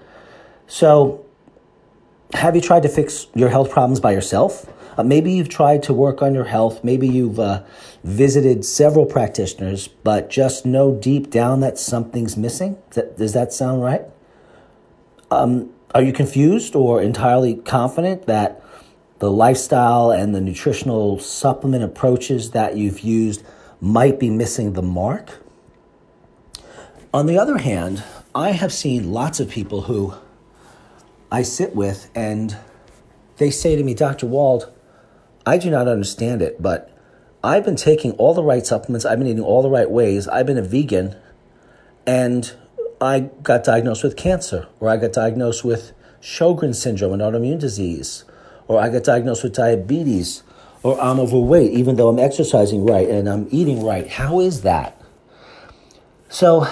[0.67, 1.27] So,
[2.33, 4.73] have you tried to fix your health problems by yourself?
[4.97, 6.83] Uh, maybe you've tried to work on your health.
[6.83, 7.63] Maybe you've uh,
[8.03, 12.79] visited several practitioners, but just know deep down that something's missing.
[12.89, 14.03] Does that, does that sound right?
[15.31, 18.62] Um, are you confused or entirely confident that
[19.23, 23.41] the lifestyle and the nutritional supplement approaches that you've used
[23.81, 25.39] might be missing the mark?
[27.15, 28.03] On the other hand,
[28.35, 30.15] I have seen lots of people who
[31.31, 32.57] I sit with and
[33.37, 34.27] they say to me, Dr.
[34.27, 34.73] Wald,
[35.47, 36.91] I do not understand it, but
[37.45, 40.47] I've been taking all the right supplements, I've been eating all the right ways, I've
[40.47, 41.15] been a vegan,
[42.09, 42.53] and
[43.01, 48.25] I got diagnosed with cancer, or I got diagnosed with Sjogren's syndrome, an autoimmune disease,
[48.69, 50.43] or I got diagnosed with diabetes,
[50.83, 54.09] or I'm overweight, even though I'm exercising right and I'm eating right.
[54.09, 55.01] How is that?
[56.29, 56.67] So,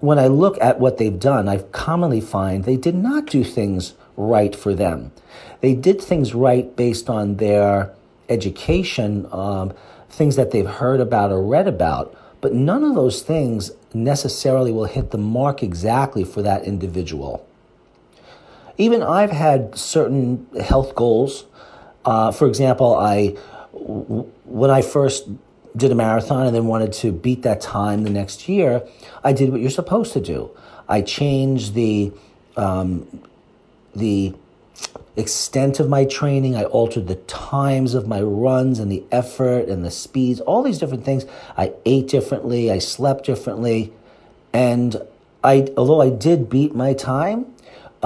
[0.00, 3.94] when I look at what they've done, I commonly find they did not do things
[4.16, 5.12] right for them.
[5.60, 7.94] They did things right based on their
[8.28, 9.72] education, um,
[10.10, 14.84] things that they've heard about or read about, but none of those things necessarily will
[14.84, 17.46] hit the mark exactly for that individual.
[18.78, 21.44] Even I've had certain health goals.
[22.04, 23.36] Uh, for example, I
[23.72, 25.28] when I first
[25.76, 28.86] did a marathon and then wanted to beat that time the next year,
[29.22, 30.50] I did what you're supposed to do.
[30.88, 32.12] I changed the
[32.56, 33.22] um,
[33.94, 34.34] the
[35.16, 36.54] extent of my training.
[36.56, 40.78] I altered the times of my runs and the effort and the speeds, all these
[40.78, 41.24] different things.
[41.56, 42.70] I ate differently.
[42.70, 43.92] I slept differently,
[44.52, 44.96] and
[45.42, 47.46] I although I did beat my time,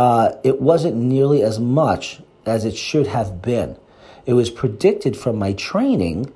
[0.01, 3.77] uh, it wasn't nearly as much as it should have been.
[4.25, 6.33] It was predicted from my training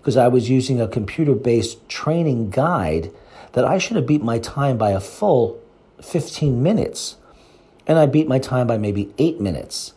[0.00, 3.10] because I was using a computer based training guide
[3.54, 5.60] that I should have beat my time by a full
[6.00, 7.16] 15 minutes.
[7.88, 9.94] And I beat my time by maybe eight minutes.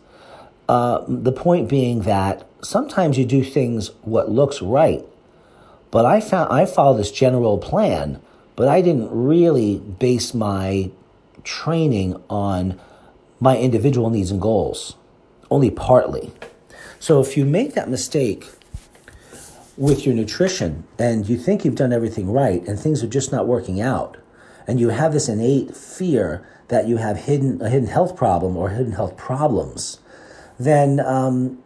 [0.68, 5.04] Uh, the point being that sometimes you do things what looks right,
[5.92, 8.20] but I found I followed this general plan,
[8.56, 10.90] but I didn't really base my
[11.44, 12.80] training on
[13.42, 14.94] my individual needs and goals,
[15.50, 16.30] only partly.
[17.00, 18.48] So if you make that mistake
[19.76, 23.48] with your nutrition and you think you've done everything right and things are just not
[23.48, 24.16] working out
[24.68, 28.68] and you have this innate fear that you have hidden a hidden health problem or
[28.68, 29.98] hidden health problems
[30.60, 31.58] then um,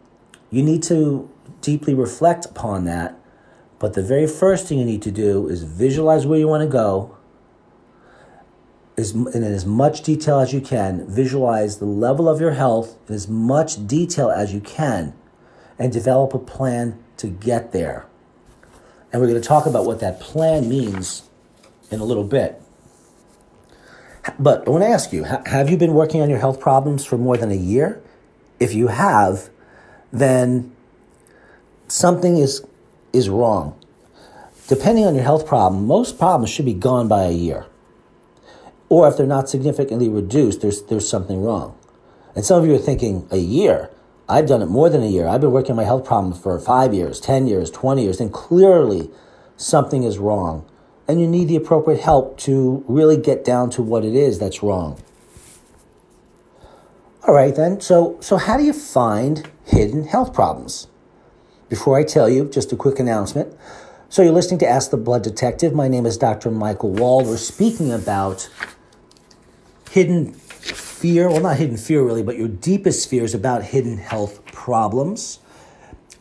[0.49, 1.29] you need to
[1.61, 3.19] deeply reflect upon that
[3.77, 6.67] but the very first thing you need to do is visualize where you want to
[6.67, 7.16] go
[8.97, 13.27] in as much detail as you can visualize the level of your health in as
[13.27, 15.13] much detail as you can
[15.77, 18.07] and develop a plan to get there.
[19.13, 21.29] And we're going to talk about what that plan means
[21.91, 22.59] in a little bit.
[24.39, 27.19] But I want to ask you have you been working on your health problems for
[27.19, 28.01] more than a year?
[28.59, 29.49] If you have,
[30.11, 30.75] then
[31.87, 32.65] something is,
[33.13, 33.79] is wrong.
[34.67, 37.67] Depending on your health problem, most problems should be gone by a year.
[38.89, 41.77] Or if they're not significantly reduced, there's, there's something wrong.
[42.35, 43.89] And some of you are thinking, a year?
[44.29, 45.27] I've done it more than a year.
[45.27, 48.31] I've been working on my health problems for five years, 10 years, 20 years, and
[48.31, 49.09] clearly
[49.55, 50.65] something is wrong.
[51.07, 54.61] And you need the appropriate help to really get down to what it is that's
[54.61, 55.01] wrong.
[57.25, 57.81] All right, then.
[57.81, 60.87] So, so how do you find hidden health problems?
[61.69, 63.53] Before I tell you, just a quick announcement.
[64.09, 65.73] So, you're listening to Ask the Blood Detective.
[65.73, 66.51] My name is Dr.
[66.51, 67.27] Michael Wald.
[67.27, 68.49] We're speaking about
[69.97, 75.39] hidden fear, well, not hidden fear really, but your deepest fears about hidden health problems.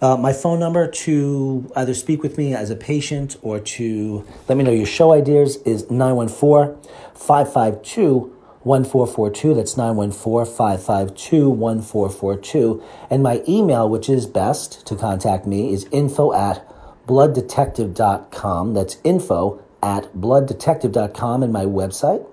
[0.00, 4.56] Uh, my phone number to either speak with me as a patient or to let
[4.56, 6.74] me know your show ideas is 914
[7.12, 9.52] 552 1442.
[9.52, 12.82] That's 914 552 1442.
[13.10, 16.66] And my email, which is best to contact me, is info at
[17.06, 18.72] blooddetective.com.
[18.72, 21.42] That's info at blooddetective.com.
[21.42, 22.26] And my website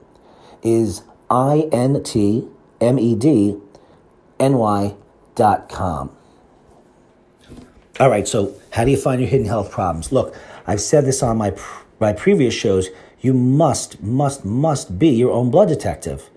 [0.62, 2.48] is I N T
[2.82, 3.58] M E D
[4.40, 4.96] N Y
[5.36, 6.12] dot com.
[8.00, 10.12] All right, so how do you find your hidden health problems?
[10.12, 11.56] Look, I've said this on my,
[12.00, 12.90] my previous shows.
[13.22, 16.30] You must, must, must be your own blood detective.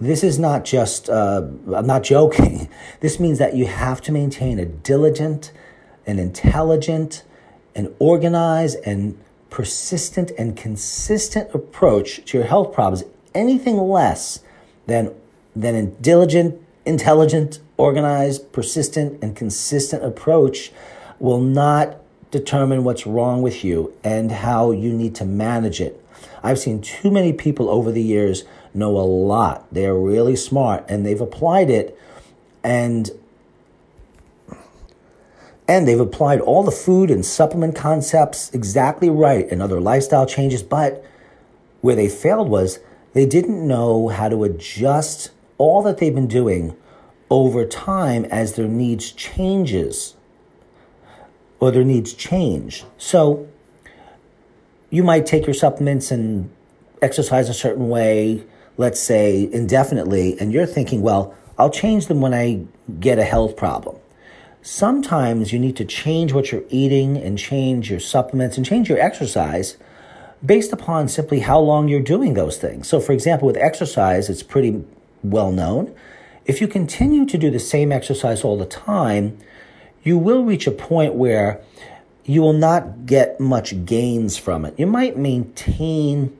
[0.00, 2.68] This is not just, uh, I'm not joking.
[3.00, 5.52] This means that you have to maintain a diligent,
[6.06, 7.24] an intelligent,
[7.74, 9.18] an organized, and
[9.48, 13.04] persistent and consistent approach to your health problems
[13.34, 14.40] anything less
[14.86, 15.14] than,
[15.54, 20.72] than a diligent, intelligent, organized, persistent, and consistent approach
[21.18, 21.96] will not
[22.30, 26.02] determine what's wrong with you and how you need to manage it.
[26.42, 29.66] I've seen too many people over the years know a lot.
[29.72, 31.98] They're really smart and they've applied it
[32.62, 33.10] and
[35.66, 40.64] and they've applied all the food and supplement concepts exactly right and other lifestyle changes,
[40.64, 41.04] but
[41.80, 42.80] where they failed was
[43.12, 46.76] they didn't know how to adjust all that they've been doing
[47.28, 50.16] over time as their needs changes
[51.60, 52.84] or their needs change.
[52.98, 53.48] So
[54.90, 56.50] you might take your supplements and
[57.02, 58.44] exercise a certain way,
[58.76, 62.64] let's say indefinitely, and you're thinking, well, I'll change them when I
[62.98, 63.96] get a health problem.
[64.62, 68.98] Sometimes you need to change what you're eating and change your supplements and change your
[68.98, 69.76] exercise
[70.44, 72.88] based upon simply how long you're doing those things.
[72.88, 74.84] So, for example, with exercise, it's pretty
[75.22, 75.94] well known.
[76.46, 79.38] If you continue to do the same exercise all the time,
[80.02, 81.60] you will reach a point where
[82.24, 84.78] you will not get much gains from it.
[84.78, 86.36] You might maintain,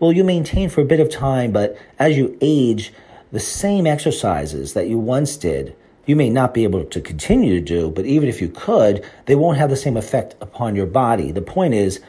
[0.00, 2.92] well, you maintain for a bit of time, but as you age,
[3.30, 5.76] the same exercises that you once did,
[6.06, 9.34] you may not be able to continue to do, but even if you could, they
[9.34, 11.30] won't have the same effect upon your body.
[11.30, 12.00] The point is,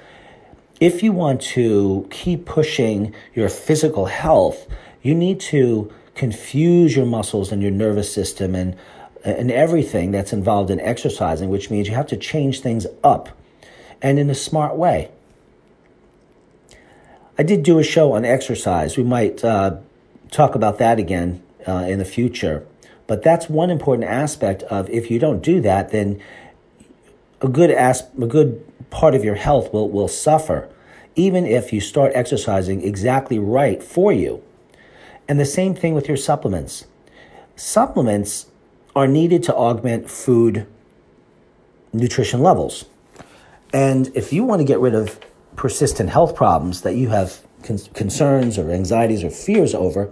[0.79, 4.67] if you want to keep pushing your physical health,
[5.01, 8.75] you need to confuse your muscles and your nervous system and
[9.25, 13.29] and everything that's involved in exercising, which means you have to change things up
[14.01, 15.11] and in a smart way.
[17.37, 18.95] I did do a show on exercise.
[18.95, 19.77] We might uh,
[20.31, 22.65] talk about that again uh, in the future.
[23.07, 26.21] But that's one important aspect of if you don't do that, then
[27.41, 30.69] a good as- a good part of your health will, will suffer,
[31.15, 34.43] even if you start exercising exactly right for you.
[35.27, 36.85] And the same thing with your supplements.
[37.55, 38.47] Supplements
[38.95, 40.65] are needed to augment food
[41.93, 42.85] nutrition levels.
[43.73, 45.19] And if you want to get rid of
[45.55, 50.11] persistent health problems that you have con- concerns or anxieties or fears over,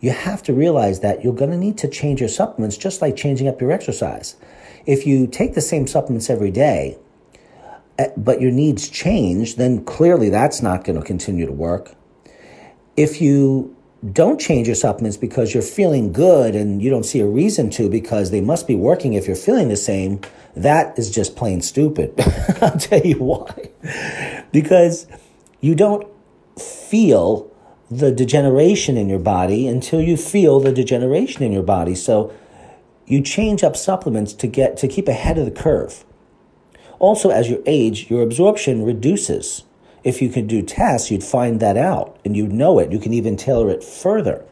[0.00, 3.16] you have to realize that you're going to need to change your supplements just like
[3.16, 4.36] changing up your exercise.
[4.84, 6.98] If you take the same supplements every day,
[8.16, 11.94] but your needs change, then clearly that's not going to continue to work.
[12.96, 13.76] If you
[14.12, 17.88] don't change your supplements because you're feeling good and you don't see a reason to
[17.88, 20.20] because they must be working if you're feeling the same,
[20.54, 22.14] that is just plain stupid.
[22.62, 23.70] I'll tell you why.
[24.52, 25.06] Because
[25.60, 26.06] you don't
[26.58, 27.50] feel
[27.90, 31.94] the degeneration in your body until you feel the degeneration in your body.
[31.94, 32.32] So
[33.06, 36.04] you change up supplements to get to keep ahead of the curve.
[36.98, 39.64] Also, as you age, your absorption reduces.
[40.04, 42.92] If you could do tests, you'd find that out and you'd know it.
[42.92, 44.44] You can even tailor it further.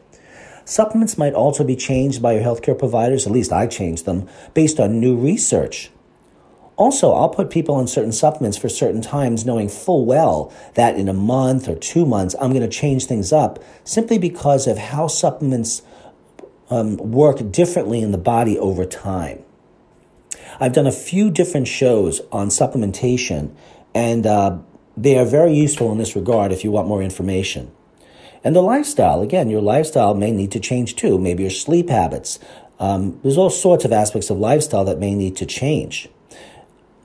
[0.65, 4.79] Supplements might also be changed by your healthcare providers, at least I change them, based
[4.79, 5.91] on new research.
[6.75, 11.07] Also, I'll put people on certain supplements for certain times, knowing full well that in
[11.07, 15.07] a month or two months, I'm going to change things up simply because of how
[15.07, 15.83] supplements
[16.69, 19.44] um, work differently in the body over time.
[20.59, 23.53] I've done a few different shows on supplementation,
[23.93, 24.59] and uh,
[24.95, 27.71] they are very useful in this regard if you want more information.
[28.43, 31.17] And the lifestyle, again, your lifestyle may need to change too.
[31.17, 32.39] Maybe your sleep habits.
[32.79, 36.09] Um, there's all sorts of aspects of lifestyle that may need to change.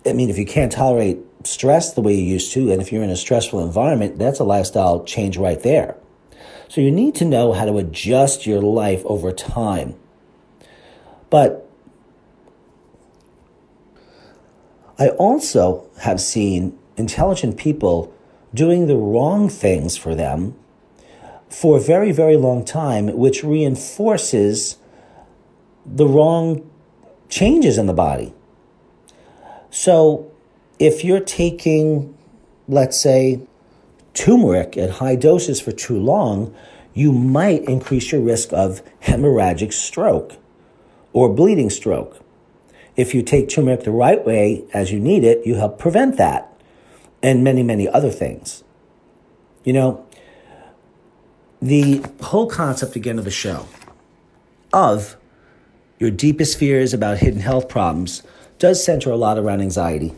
[0.04, 3.02] I mean, if you can't tolerate stress the way you used to, and if you're
[3.02, 5.96] in a stressful environment, that's a lifestyle change right there.
[6.68, 9.94] So you need to know how to adjust your life over time.
[11.30, 11.69] But
[15.00, 18.12] I also have seen intelligent people
[18.52, 20.54] doing the wrong things for them
[21.48, 24.76] for a very, very long time, which reinforces
[25.86, 26.70] the wrong
[27.30, 28.34] changes in the body.
[29.70, 30.30] So
[30.78, 32.14] if you're taking,
[32.68, 33.40] let's say,
[34.12, 36.54] turmeric at high doses for too long,
[36.92, 40.34] you might increase your risk of hemorrhagic stroke
[41.14, 42.22] or bleeding stroke.
[42.96, 46.52] If you take turmeric the right way as you need it, you help prevent that
[47.22, 48.64] and many, many other things.
[49.64, 50.06] You know,
[51.60, 53.66] the whole concept again of the show
[54.72, 55.16] of
[55.98, 58.22] your deepest fears about hidden health problems
[58.58, 60.14] does center a lot around anxiety.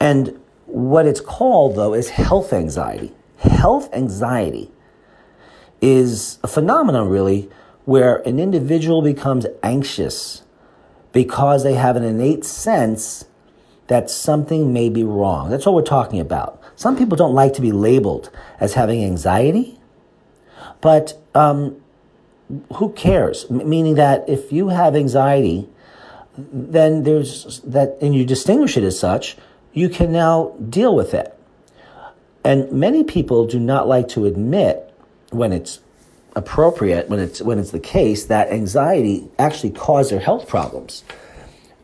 [0.00, 3.12] And what it's called, though, is health anxiety.
[3.38, 4.70] Health anxiety
[5.80, 7.48] is a phenomenon, really,
[7.84, 10.42] where an individual becomes anxious
[11.12, 13.24] because they have an innate sense
[13.88, 15.50] that something may be wrong.
[15.50, 16.62] That's what we're talking about.
[16.76, 18.30] Some people don't like to be labeled
[18.60, 19.78] as having anxiety,
[20.80, 21.80] but um,
[22.74, 23.46] who cares?
[23.50, 25.68] M- meaning that if you have anxiety,
[26.36, 29.36] then there's that, and you distinguish it as such,
[29.72, 31.34] you can now deal with it.
[32.44, 34.94] And many people do not like to admit
[35.30, 35.80] when it's
[36.38, 41.02] appropriate, when it's when it's the case that anxiety actually caused their health problems.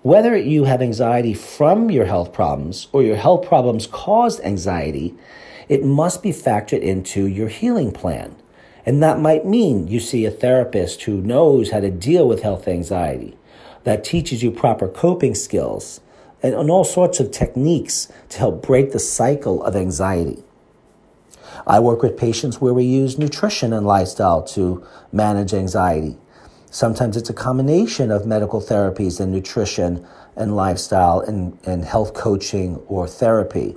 [0.03, 5.15] Whether you have anxiety from your health problems or your health problems caused anxiety,
[5.69, 8.37] it must be factored into your healing plan.
[8.87, 12.69] And that might mean you see a therapist who knows how to deal with health
[12.69, 13.37] anxiety,
[13.85, 16.01] that teaches you proper coping skills,
[16.43, 20.44] and, and all sorts of techniques to help break the cycle of anxiety.
[21.67, 26.19] I work with patients where we use nutrition and lifestyle to manage anxiety.
[26.71, 30.05] Sometimes it's a combination of medical therapies and nutrition
[30.37, 33.77] and lifestyle and, and health coaching or therapy.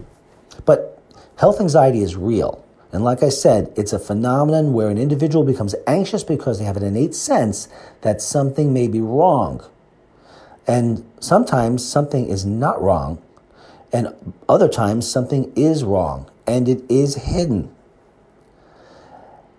[0.65, 1.01] But
[1.37, 2.65] health anxiety is real.
[2.91, 6.77] And like I said, it's a phenomenon where an individual becomes anxious because they have
[6.77, 7.67] an innate sense
[8.01, 9.63] that something may be wrong.
[10.65, 13.21] And sometimes something is not wrong,
[13.93, 14.13] and
[14.49, 17.73] other times something is wrong, and it is hidden.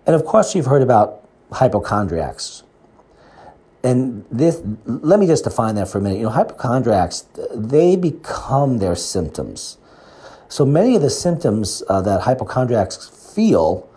[0.09, 2.63] And of course, you've heard about hypochondriacs.
[3.83, 6.17] And this, let me just define that for a minute.
[6.17, 9.77] You know, hypochondriacs, they become their symptoms.
[10.47, 13.87] So many of the symptoms uh, that hypochondriacs feel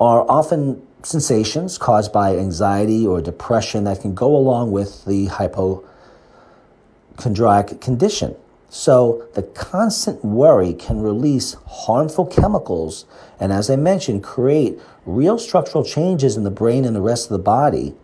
[0.00, 7.78] are often sensations caused by anxiety or depression that can go along with the hypochondriac
[7.78, 8.34] condition.
[8.74, 13.04] So the constant worry can release harmful chemicals
[13.38, 17.36] and, as I mentioned, create real structural changes in the brain and the rest of
[17.36, 17.94] the body,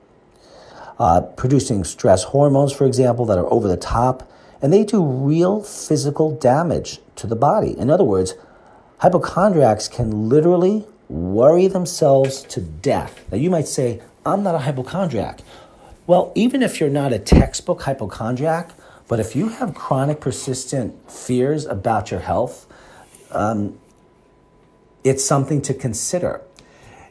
[0.98, 5.62] uh, producing stress hormones, for example, that are over the top, and they do real
[5.62, 7.74] physical damage to the body.
[7.78, 8.34] In other words,
[8.98, 13.24] hypochondriacs can literally worry themselves to death.
[13.32, 15.40] Now, you might say, I'm not a hypochondriac.
[16.06, 18.72] Well, even if you're not a textbook hypochondriac,
[19.08, 22.66] but if you have chronic, persistent fears about your health,
[23.30, 23.78] um,
[25.02, 26.42] it's something to consider.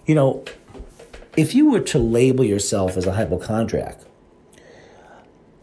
[0.05, 0.45] You know,
[1.35, 3.99] if you were to label yourself as a hypochondriac,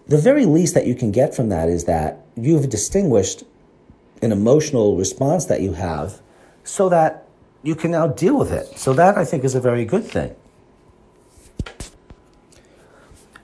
[0.06, 3.44] the very least that you can get from that is that you've distinguished
[4.20, 6.20] an emotional response that you have
[6.64, 7.26] so that
[7.62, 8.78] you can now deal with it.
[8.78, 10.34] So, that I think is a very good thing.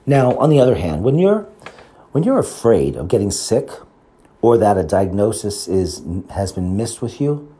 [0.05, 1.47] Now, on the other hand, when you're
[2.11, 3.69] when you're afraid of getting sick
[4.41, 7.53] or that a diagnosis is, has been missed with you,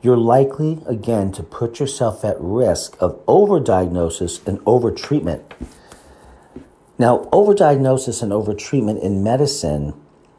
[0.00, 5.42] you're likely again to put yourself at risk of overdiagnosis and overtreatment.
[6.98, 9.94] Now, overdiagnosis and overtreatment in medicine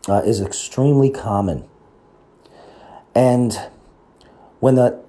[0.09, 1.63] uh, is extremely common.
[3.15, 3.57] And
[4.59, 5.01] when the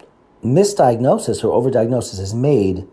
[0.44, 2.86] misdiagnosis or overdiagnosis is made,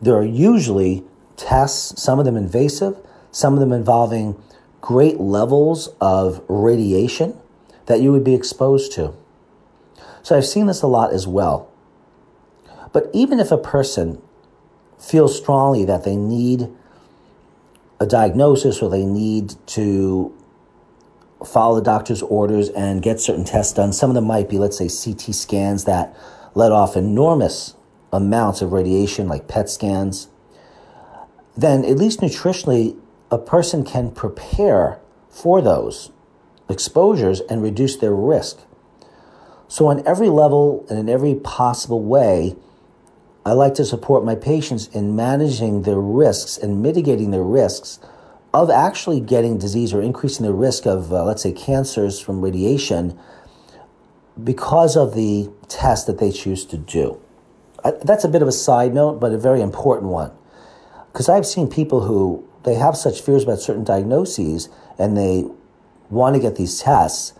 [0.00, 1.04] there are usually
[1.36, 2.96] tests, some of them invasive,
[3.32, 4.40] some of them involving
[4.80, 7.38] great levels of radiation
[7.86, 9.14] that you would be exposed to.
[10.22, 11.70] So I've seen this a lot as well.
[12.92, 14.20] But even if a person
[14.98, 16.68] feels strongly that they need
[18.00, 20.34] a diagnosis or they need to
[21.44, 24.78] follow the doctor's orders and get certain tests done, some of them might be, let's
[24.78, 26.16] say, CT scans that
[26.54, 27.74] let off enormous
[28.12, 30.28] amounts of radiation, like PET scans,
[31.56, 32.98] then at least nutritionally,
[33.30, 36.10] a person can prepare for those
[36.68, 38.60] exposures and reduce their risk.
[39.68, 42.56] So, on every level and in every possible way,
[43.44, 47.98] I like to support my patients in managing their risks and mitigating their risks
[48.54, 53.18] of actually getting disease or increasing the risk of, uh, let's say, cancers from radiation
[54.42, 57.20] because of the test that they choose to do.
[57.84, 60.32] I, that's a bit of a side note, but a very important one.
[61.12, 65.44] Because I've seen people who they have such fears about certain diagnoses and they
[66.10, 67.32] want to get these tests,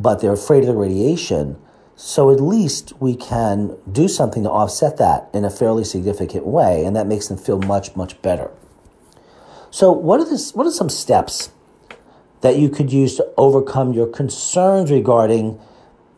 [0.00, 1.56] but they're afraid of the radiation.
[1.94, 6.84] So at least we can do something to offset that in a fairly significant way,
[6.84, 8.50] and that makes them feel much, much better.
[9.70, 11.50] So, what are, this, what are some steps
[12.40, 15.58] that you could use to overcome your concerns regarding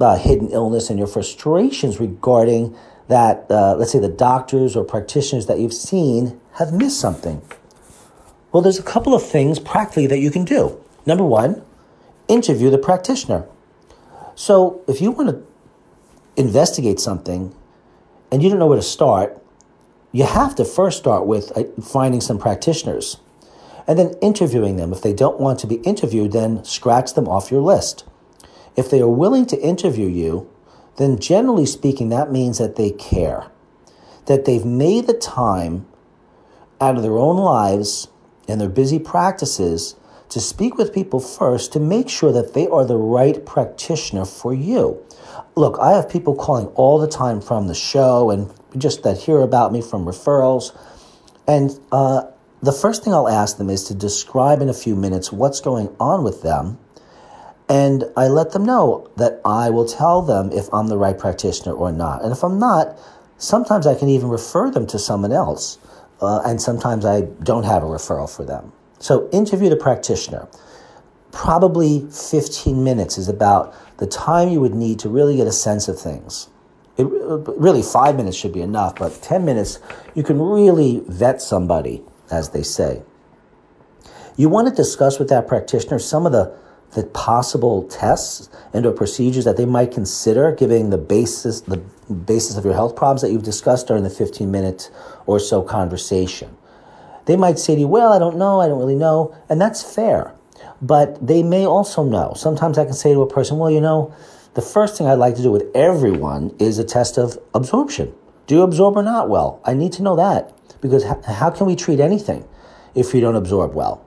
[0.00, 2.76] uh, hidden illness and your frustrations regarding
[3.08, 7.40] that, uh, let's say, the doctors or practitioners that you've seen have missed something?
[8.52, 10.82] Well, there's a couple of things practically that you can do.
[11.04, 11.62] Number one,
[12.28, 13.46] interview the practitioner.
[14.34, 15.42] So if you want to
[16.36, 17.54] investigate something
[18.30, 19.42] and you don't know where to start,
[20.12, 23.18] you have to first start with uh, finding some practitioners
[23.86, 24.92] and then interviewing them.
[24.92, 28.04] If they don't want to be interviewed, then scratch them off your list.
[28.76, 30.48] If they are willing to interview you,
[30.96, 33.46] then generally speaking, that means that they care,
[34.26, 35.86] that they've made the time
[36.80, 38.08] out of their own lives
[38.48, 39.94] and their busy practices
[40.30, 44.52] to speak with people first to make sure that they are the right practitioner for
[44.52, 45.02] you.
[45.54, 49.40] Look, I have people calling all the time from the show and just that hear
[49.40, 50.76] about me from referrals.
[51.46, 52.24] And uh,
[52.62, 55.94] the first thing I'll ask them is to describe in a few minutes what's going
[55.98, 56.78] on with them.
[57.68, 61.74] And I let them know that I will tell them if I'm the right practitioner
[61.74, 62.22] or not.
[62.22, 62.98] And if I'm not,
[63.36, 65.78] sometimes I can even refer them to someone else.
[66.20, 68.72] Uh, and sometimes I don't have a referral for them.
[68.98, 70.48] So interview the practitioner.
[71.30, 75.88] Probably 15 minutes is about the time you would need to really get a sense
[75.88, 76.48] of things.
[76.96, 79.78] It, really, five minutes should be enough, but 10 minutes,
[80.14, 83.02] you can really vet somebody, as they say.
[84.36, 86.56] You want to discuss with that practitioner some of the,
[86.92, 92.56] the possible tests and or procedures that they might consider giving the basis, the basis
[92.56, 94.90] of your health problems that you've discussed during the 15 minute
[95.26, 96.56] or so conversation.
[97.26, 99.82] They might say to you, Well, I don't know, I don't really know, and that's
[99.82, 100.32] fair.
[100.80, 102.32] But they may also know.
[102.36, 104.14] Sometimes I can say to a person, Well, you know,
[104.54, 108.14] the first thing I'd like to do with everyone is a test of absorption.
[108.46, 109.60] Do you absorb or not well?
[109.64, 112.48] I need to know that because how can we treat anything
[112.94, 114.04] if you don't absorb well?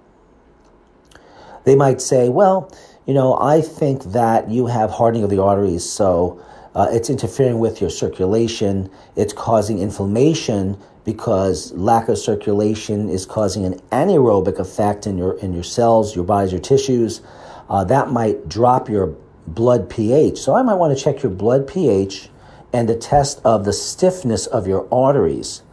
[1.64, 2.72] They might say, Well,
[3.06, 6.44] you know, I think that you have hardening of the arteries, so
[6.76, 8.90] uh, it's interfering with your circulation.
[9.16, 15.54] It's causing inflammation because lack of circulation is causing an anaerobic effect in your in
[15.54, 17.22] your cells, your bodies, your tissues.
[17.70, 19.16] Uh, that might drop your
[19.48, 20.38] blood pH.
[20.38, 22.30] So I might want to check your blood pH
[22.74, 25.64] and a test of the stiffness of your arteries.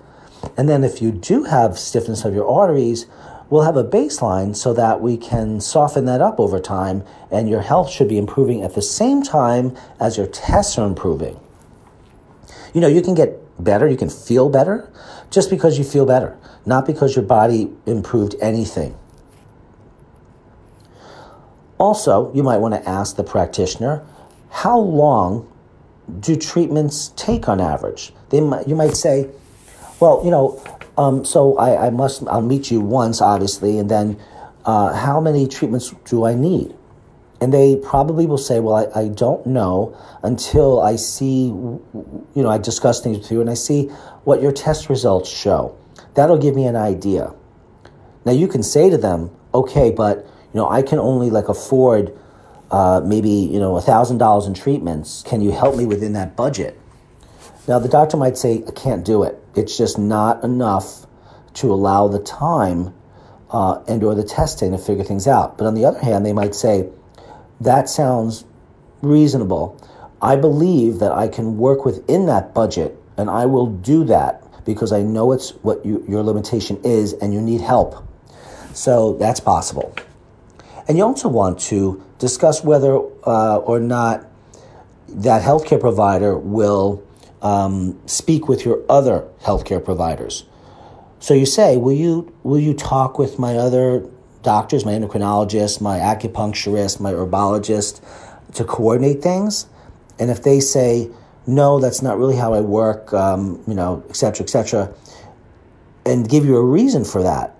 [0.57, 3.07] And then if you do have stiffness of your arteries,
[3.51, 7.63] we'll have a baseline so that we can soften that up over time and your
[7.63, 11.39] health should be improving at the same time as your tests are improving.
[12.75, 14.91] You know, you can get better, you can feel better
[15.31, 16.37] just because you feel better,
[16.67, 18.97] not because your body improved anything.
[21.79, 24.05] Also, you might want to ask the practitioner,
[24.51, 25.51] how long
[26.21, 28.13] do treatments take on average?
[28.31, 29.31] They might, you might say,
[30.01, 30.63] well, you know,
[30.99, 34.21] um, so I, I, must, I'll meet you once, obviously, and then
[34.65, 36.75] uh, how many treatments do I need?
[37.41, 41.83] And they probably will say, well, I, I don't know until I see, you
[42.35, 43.85] know, I discuss things with you and I see
[44.25, 45.79] what your test results show.
[46.15, 47.33] That'll give me an idea.
[48.25, 52.13] Now you can say to them, okay, but, you know, I can only like afford
[52.73, 55.23] uh, maybe, you know, a $1,000 in treatments.
[55.23, 56.79] Can you help me within that budget?
[57.69, 59.39] Now, the doctor might say, I can't do it.
[59.55, 61.07] It's just not enough
[61.55, 62.95] to allow the time
[63.51, 65.59] uh, and or the testing to figure things out.
[65.59, 66.89] But on the other hand, they might say,
[67.61, 68.47] that sounds
[69.03, 69.79] reasonable.
[70.23, 74.91] I believe that I can work within that budget, and I will do that because
[74.91, 78.03] I know it's what you, your limitation is and you need help.
[78.73, 79.95] So that's possible.
[80.87, 82.97] And you also want to discuss whether
[83.27, 84.27] uh, or not
[85.09, 87.03] that healthcare provider will
[87.43, 90.45] um, speak with your other healthcare providers.
[91.21, 94.07] So you say, will you will you talk with my other
[94.43, 98.01] doctors, my endocrinologist, my acupuncturist, my herbologist
[98.55, 99.67] to coordinate things?
[100.19, 101.11] And if they say,
[101.47, 104.93] no, that's not really how I work, um, you know, et cetera, et cetera,
[106.05, 107.57] and give you a reason for that,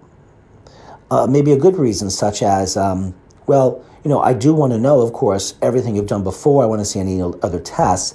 [1.11, 3.15] uh, maybe a good reason, such as, um,
[3.47, 6.63] well, you know, I do want to know, of course, everything you've done before.
[6.63, 8.15] I want to see any other tests,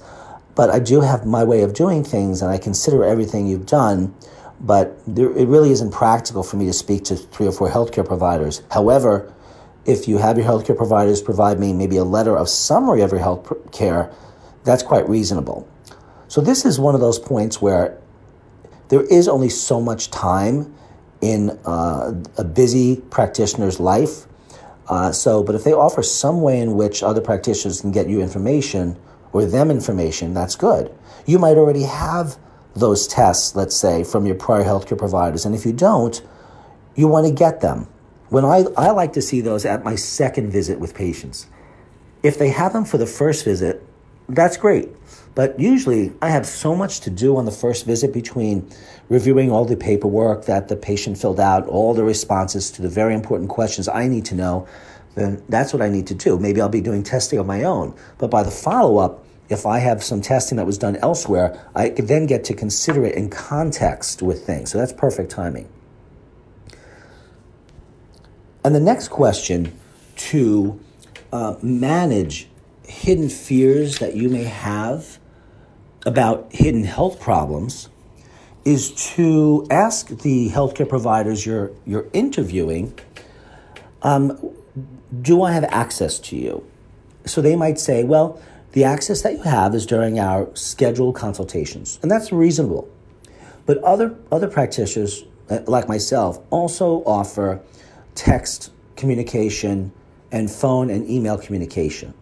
[0.56, 4.14] but I do have my way of doing things, and I consider everything you've done.
[4.60, 8.06] But there, it really isn't practical for me to speak to three or four healthcare
[8.06, 8.62] providers.
[8.72, 9.34] However,
[9.86, 13.20] if you have your healthcare providers provide me maybe a letter of summary of your
[13.20, 14.14] health care,
[14.64, 15.68] that's quite reasonable.
[16.28, 17.98] So this is one of those points where
[18.90, 20.74] there is only so much time
[21.20, 24.28] in uh, a busy practitioner's life.
[24.88, 28.22] Uh, so, but if they offer some way in which other practitioners can get you
[28.22, 28.98] information
[29.34, 30.94] or them information, that's good.
[31.26, 32.38] You might already have
[32.76, 35.46] those tests, let's say, from your prior healthcare providers.
[35.46, 36.22] And if you don't,
[36.96, 37.88] you want to get them.
[38.30, 41.48] When I, I like to see those at my second visit with patients.
[42.24, 43.86] If they have them for the first visit,
[44.30, 44.90] that's great.
[45.36, 48.70] But usually I have so much to do on the first visit between
[49.10, 53.14] reviewing all the paperwork that the patient filled out, all the responses to the very
[53.14, 54.68] important questions I need to know,
[55.16, 56.40] then that's what I need to do.
[56.40, 57.96] Maybe I'll be doing testing of my own.
[58.18, 61.90] But by the follow up, if I have some testing that was done elsewhere, I
[61.90, 64.72] could then get to consider it in context with things.
[64.72, 65.70] So that's perfect timing.
[68.64, 69.78] And the next question
[70.16, 70.80] to
[71.32, 72.48] uh, manage
[72.88, 75.20] hidden fears that you may have
[76.06, 77.90] about hidden health problems
[78.66, 82.98] is to ask the healthcare providers you're, you're interviewing
[84.02, 84.56] um,
[85.22, 86.66] do I have access to you?
[87.26, 88.42] So they might say, well,
[88.72, 92.90] the access that you have is during our scheduled consultations, and that's reasonable.
[93.66, 97.62] But other, other practitioners, uh, like myself, also offer
[98.16, 99.92] text communication
[100.32, 102.14] and phone and email communication.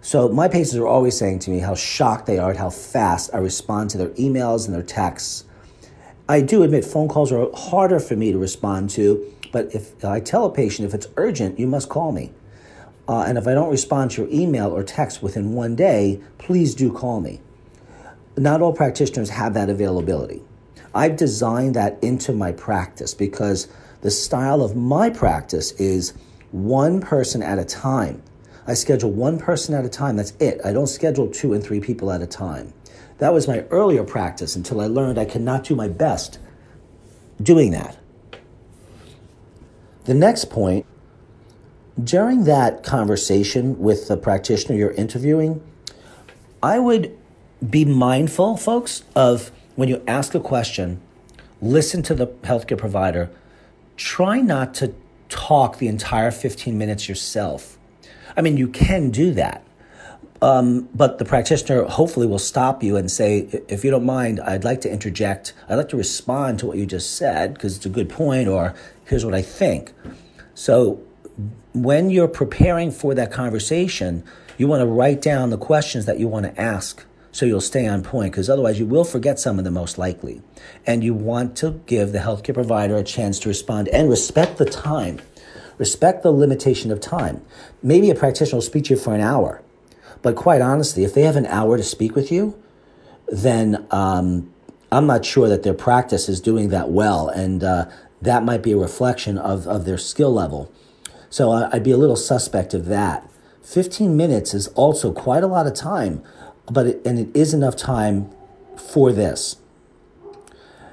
[0.00, 3.30] So my patients are always saying to me how shocked they are at how fast
[3.34, 5.44] I respond to their emails and their texts.
[6.28, 10.20] I do admit phone calls are harder for me to respond to, but if I
[10.20, 12.32] tell a patient if it's urgent, you must call me.
[13.08, 16.74] Uh, and if I don't respond to your email or text within one day, please
[16.74, 17.40] do call me.
[18.36, 20.42] Not all practitioners have that availability.
[20.94, 23.68] I've designed that into my practice because
[24.00, 26.14] the style of my practice is
[26.50, 28.22] one person at a time.
[28.66, 30.60] I schedule one person at a time, that's it.
[30.64, 32.72] I don't schedule two and three people at a time.
[33.18, 36.38] That was my earlier practice until I learned I cannot do my best
[37.42, 37.96] doing that.
[40.06, 40.86] The next point
[42.02, 45.60] during that conversation with the practitioner you're interviewing,
[46.62, 47.16] I would
[47.68, 51.00] be mindful, folks, of when you ask a question,
[51.60, 53.30] listen to the healthcare provider.
[53.96, 54.94] Try not to
[55.28, 57.76] talk the entire 15 minutes yourself.
[58.36, 59.64] I mean, you can do that.
[60.42, 64.64] Um, but the practitioner hopefully will stop you and say, if you don't mind, I'd
[64.64, 65.54] like to interject.
[65.68, 68.74] I'd like to respond to what you just said because it's a good point, or
[69.06, 69.92] here's what I think.
[70.54, 71.00] So
[71.72, 74.24] when you're preparing for that conversation,
[74.58, 77.04] you want to write down the questions that you want to ask
[77.36, 80.40] so you'll stay on point because otherwise you will forget some of them most likely.
[80.86, 84.64] And you want to give the healthcare provider a chance to respond and respect the
[84.64, 85.20] time.
[85.76, 87.44] Respect the limitation of time.
[87.82, 89.60] Maybe a practitioner will speak to you for an hour,
[90.22, 92.60] but quite honestly, if they have an hour to speak with you,
[93.28, 94.52] then um,
[94.90, 97.86] I'm not sure that their practice is doing that well, and uh,
[98.22, 100.72] that might be a reflection of, of their skill level.
[101.28, 103.28] So I'd be a little suspect of that.
[103.62, 106.22] 15 minutes is also quite a lot of time,
[106.70, 108.30] but it, and it is enough time
[108.76, 109.56] for this.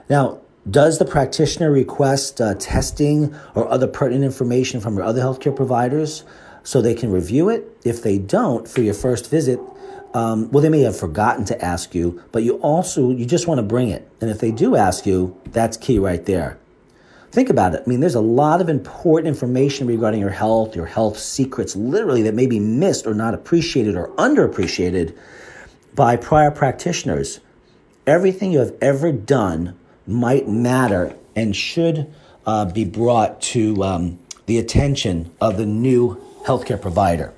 [0.10, 5.56] Now, does the practitioner request uh, testing or other pertinent information from your other healthcare
[5.56, 6.24] providers
[6.64, 7.78] so they can review it?
[7.84, 9.60] If they don't, for your first visit,
[10.14, 13.58] um, well, they may have forgotten to ask you, but you also you just want
[13.58, 14.08] to bring it.
[14.22, 16.58] And if they do ask you, that's key right there.
[17.32, 17.82] Think about it.
[17.84, 22.22] I mean, there's a lot of important information regarding your health, your health secrets, literally,
[22.22, 25.18] that may be missed or not appreciated or underappreciated
[25.96, 27.40] by prior practitioners.
[28.06, 32.14] Everything you have ever done might matter and should
[32.46, 37.34] uh, be brought to um, the attention of the new healthcare provider.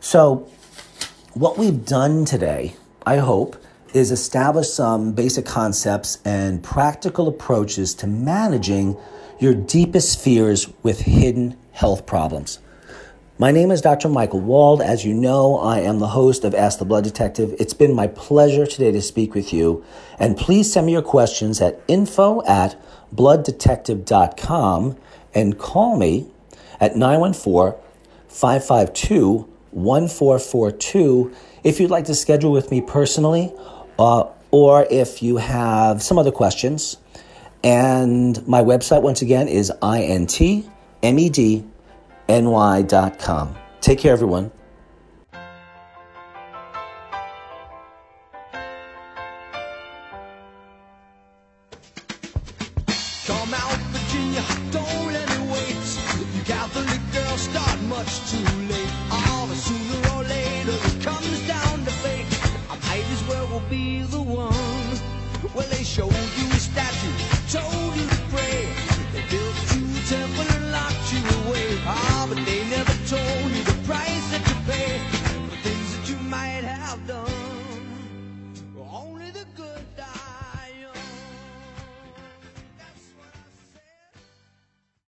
[0.00, 0.48] So,
[1.34, 2.74] what we've done today,
[3.06, 3.56] I hope,
[3.94, 8.96] is establish some basic concepts and practical approaches to managing
[9.38, 12.58] your deepest fears with hidden health problems.
[13.40, 14.08] My name is Dr.
[14.08, 14.82] Michael Wald.
[14.82, 17.54] As you know, I am the host of Ask the Blood Detective.
[17.60, 19.84] It's been my pleasure today to speak with you.
[20.18, 22.74] And please send me your questions at info at
[23.14, 24.96] blooddetective.com
[25.34, 26.26] and call me
[26.80, 27.80] at 914
[28.28, 33.52] 552 1442 if you'd like to schedule with me personally
[33.98, 36.96] uh, or if you have some other questions.
[37.64, 40.76] And my website, once again, is intmedny.com.
[43.80, 44.50] Take care, everyone.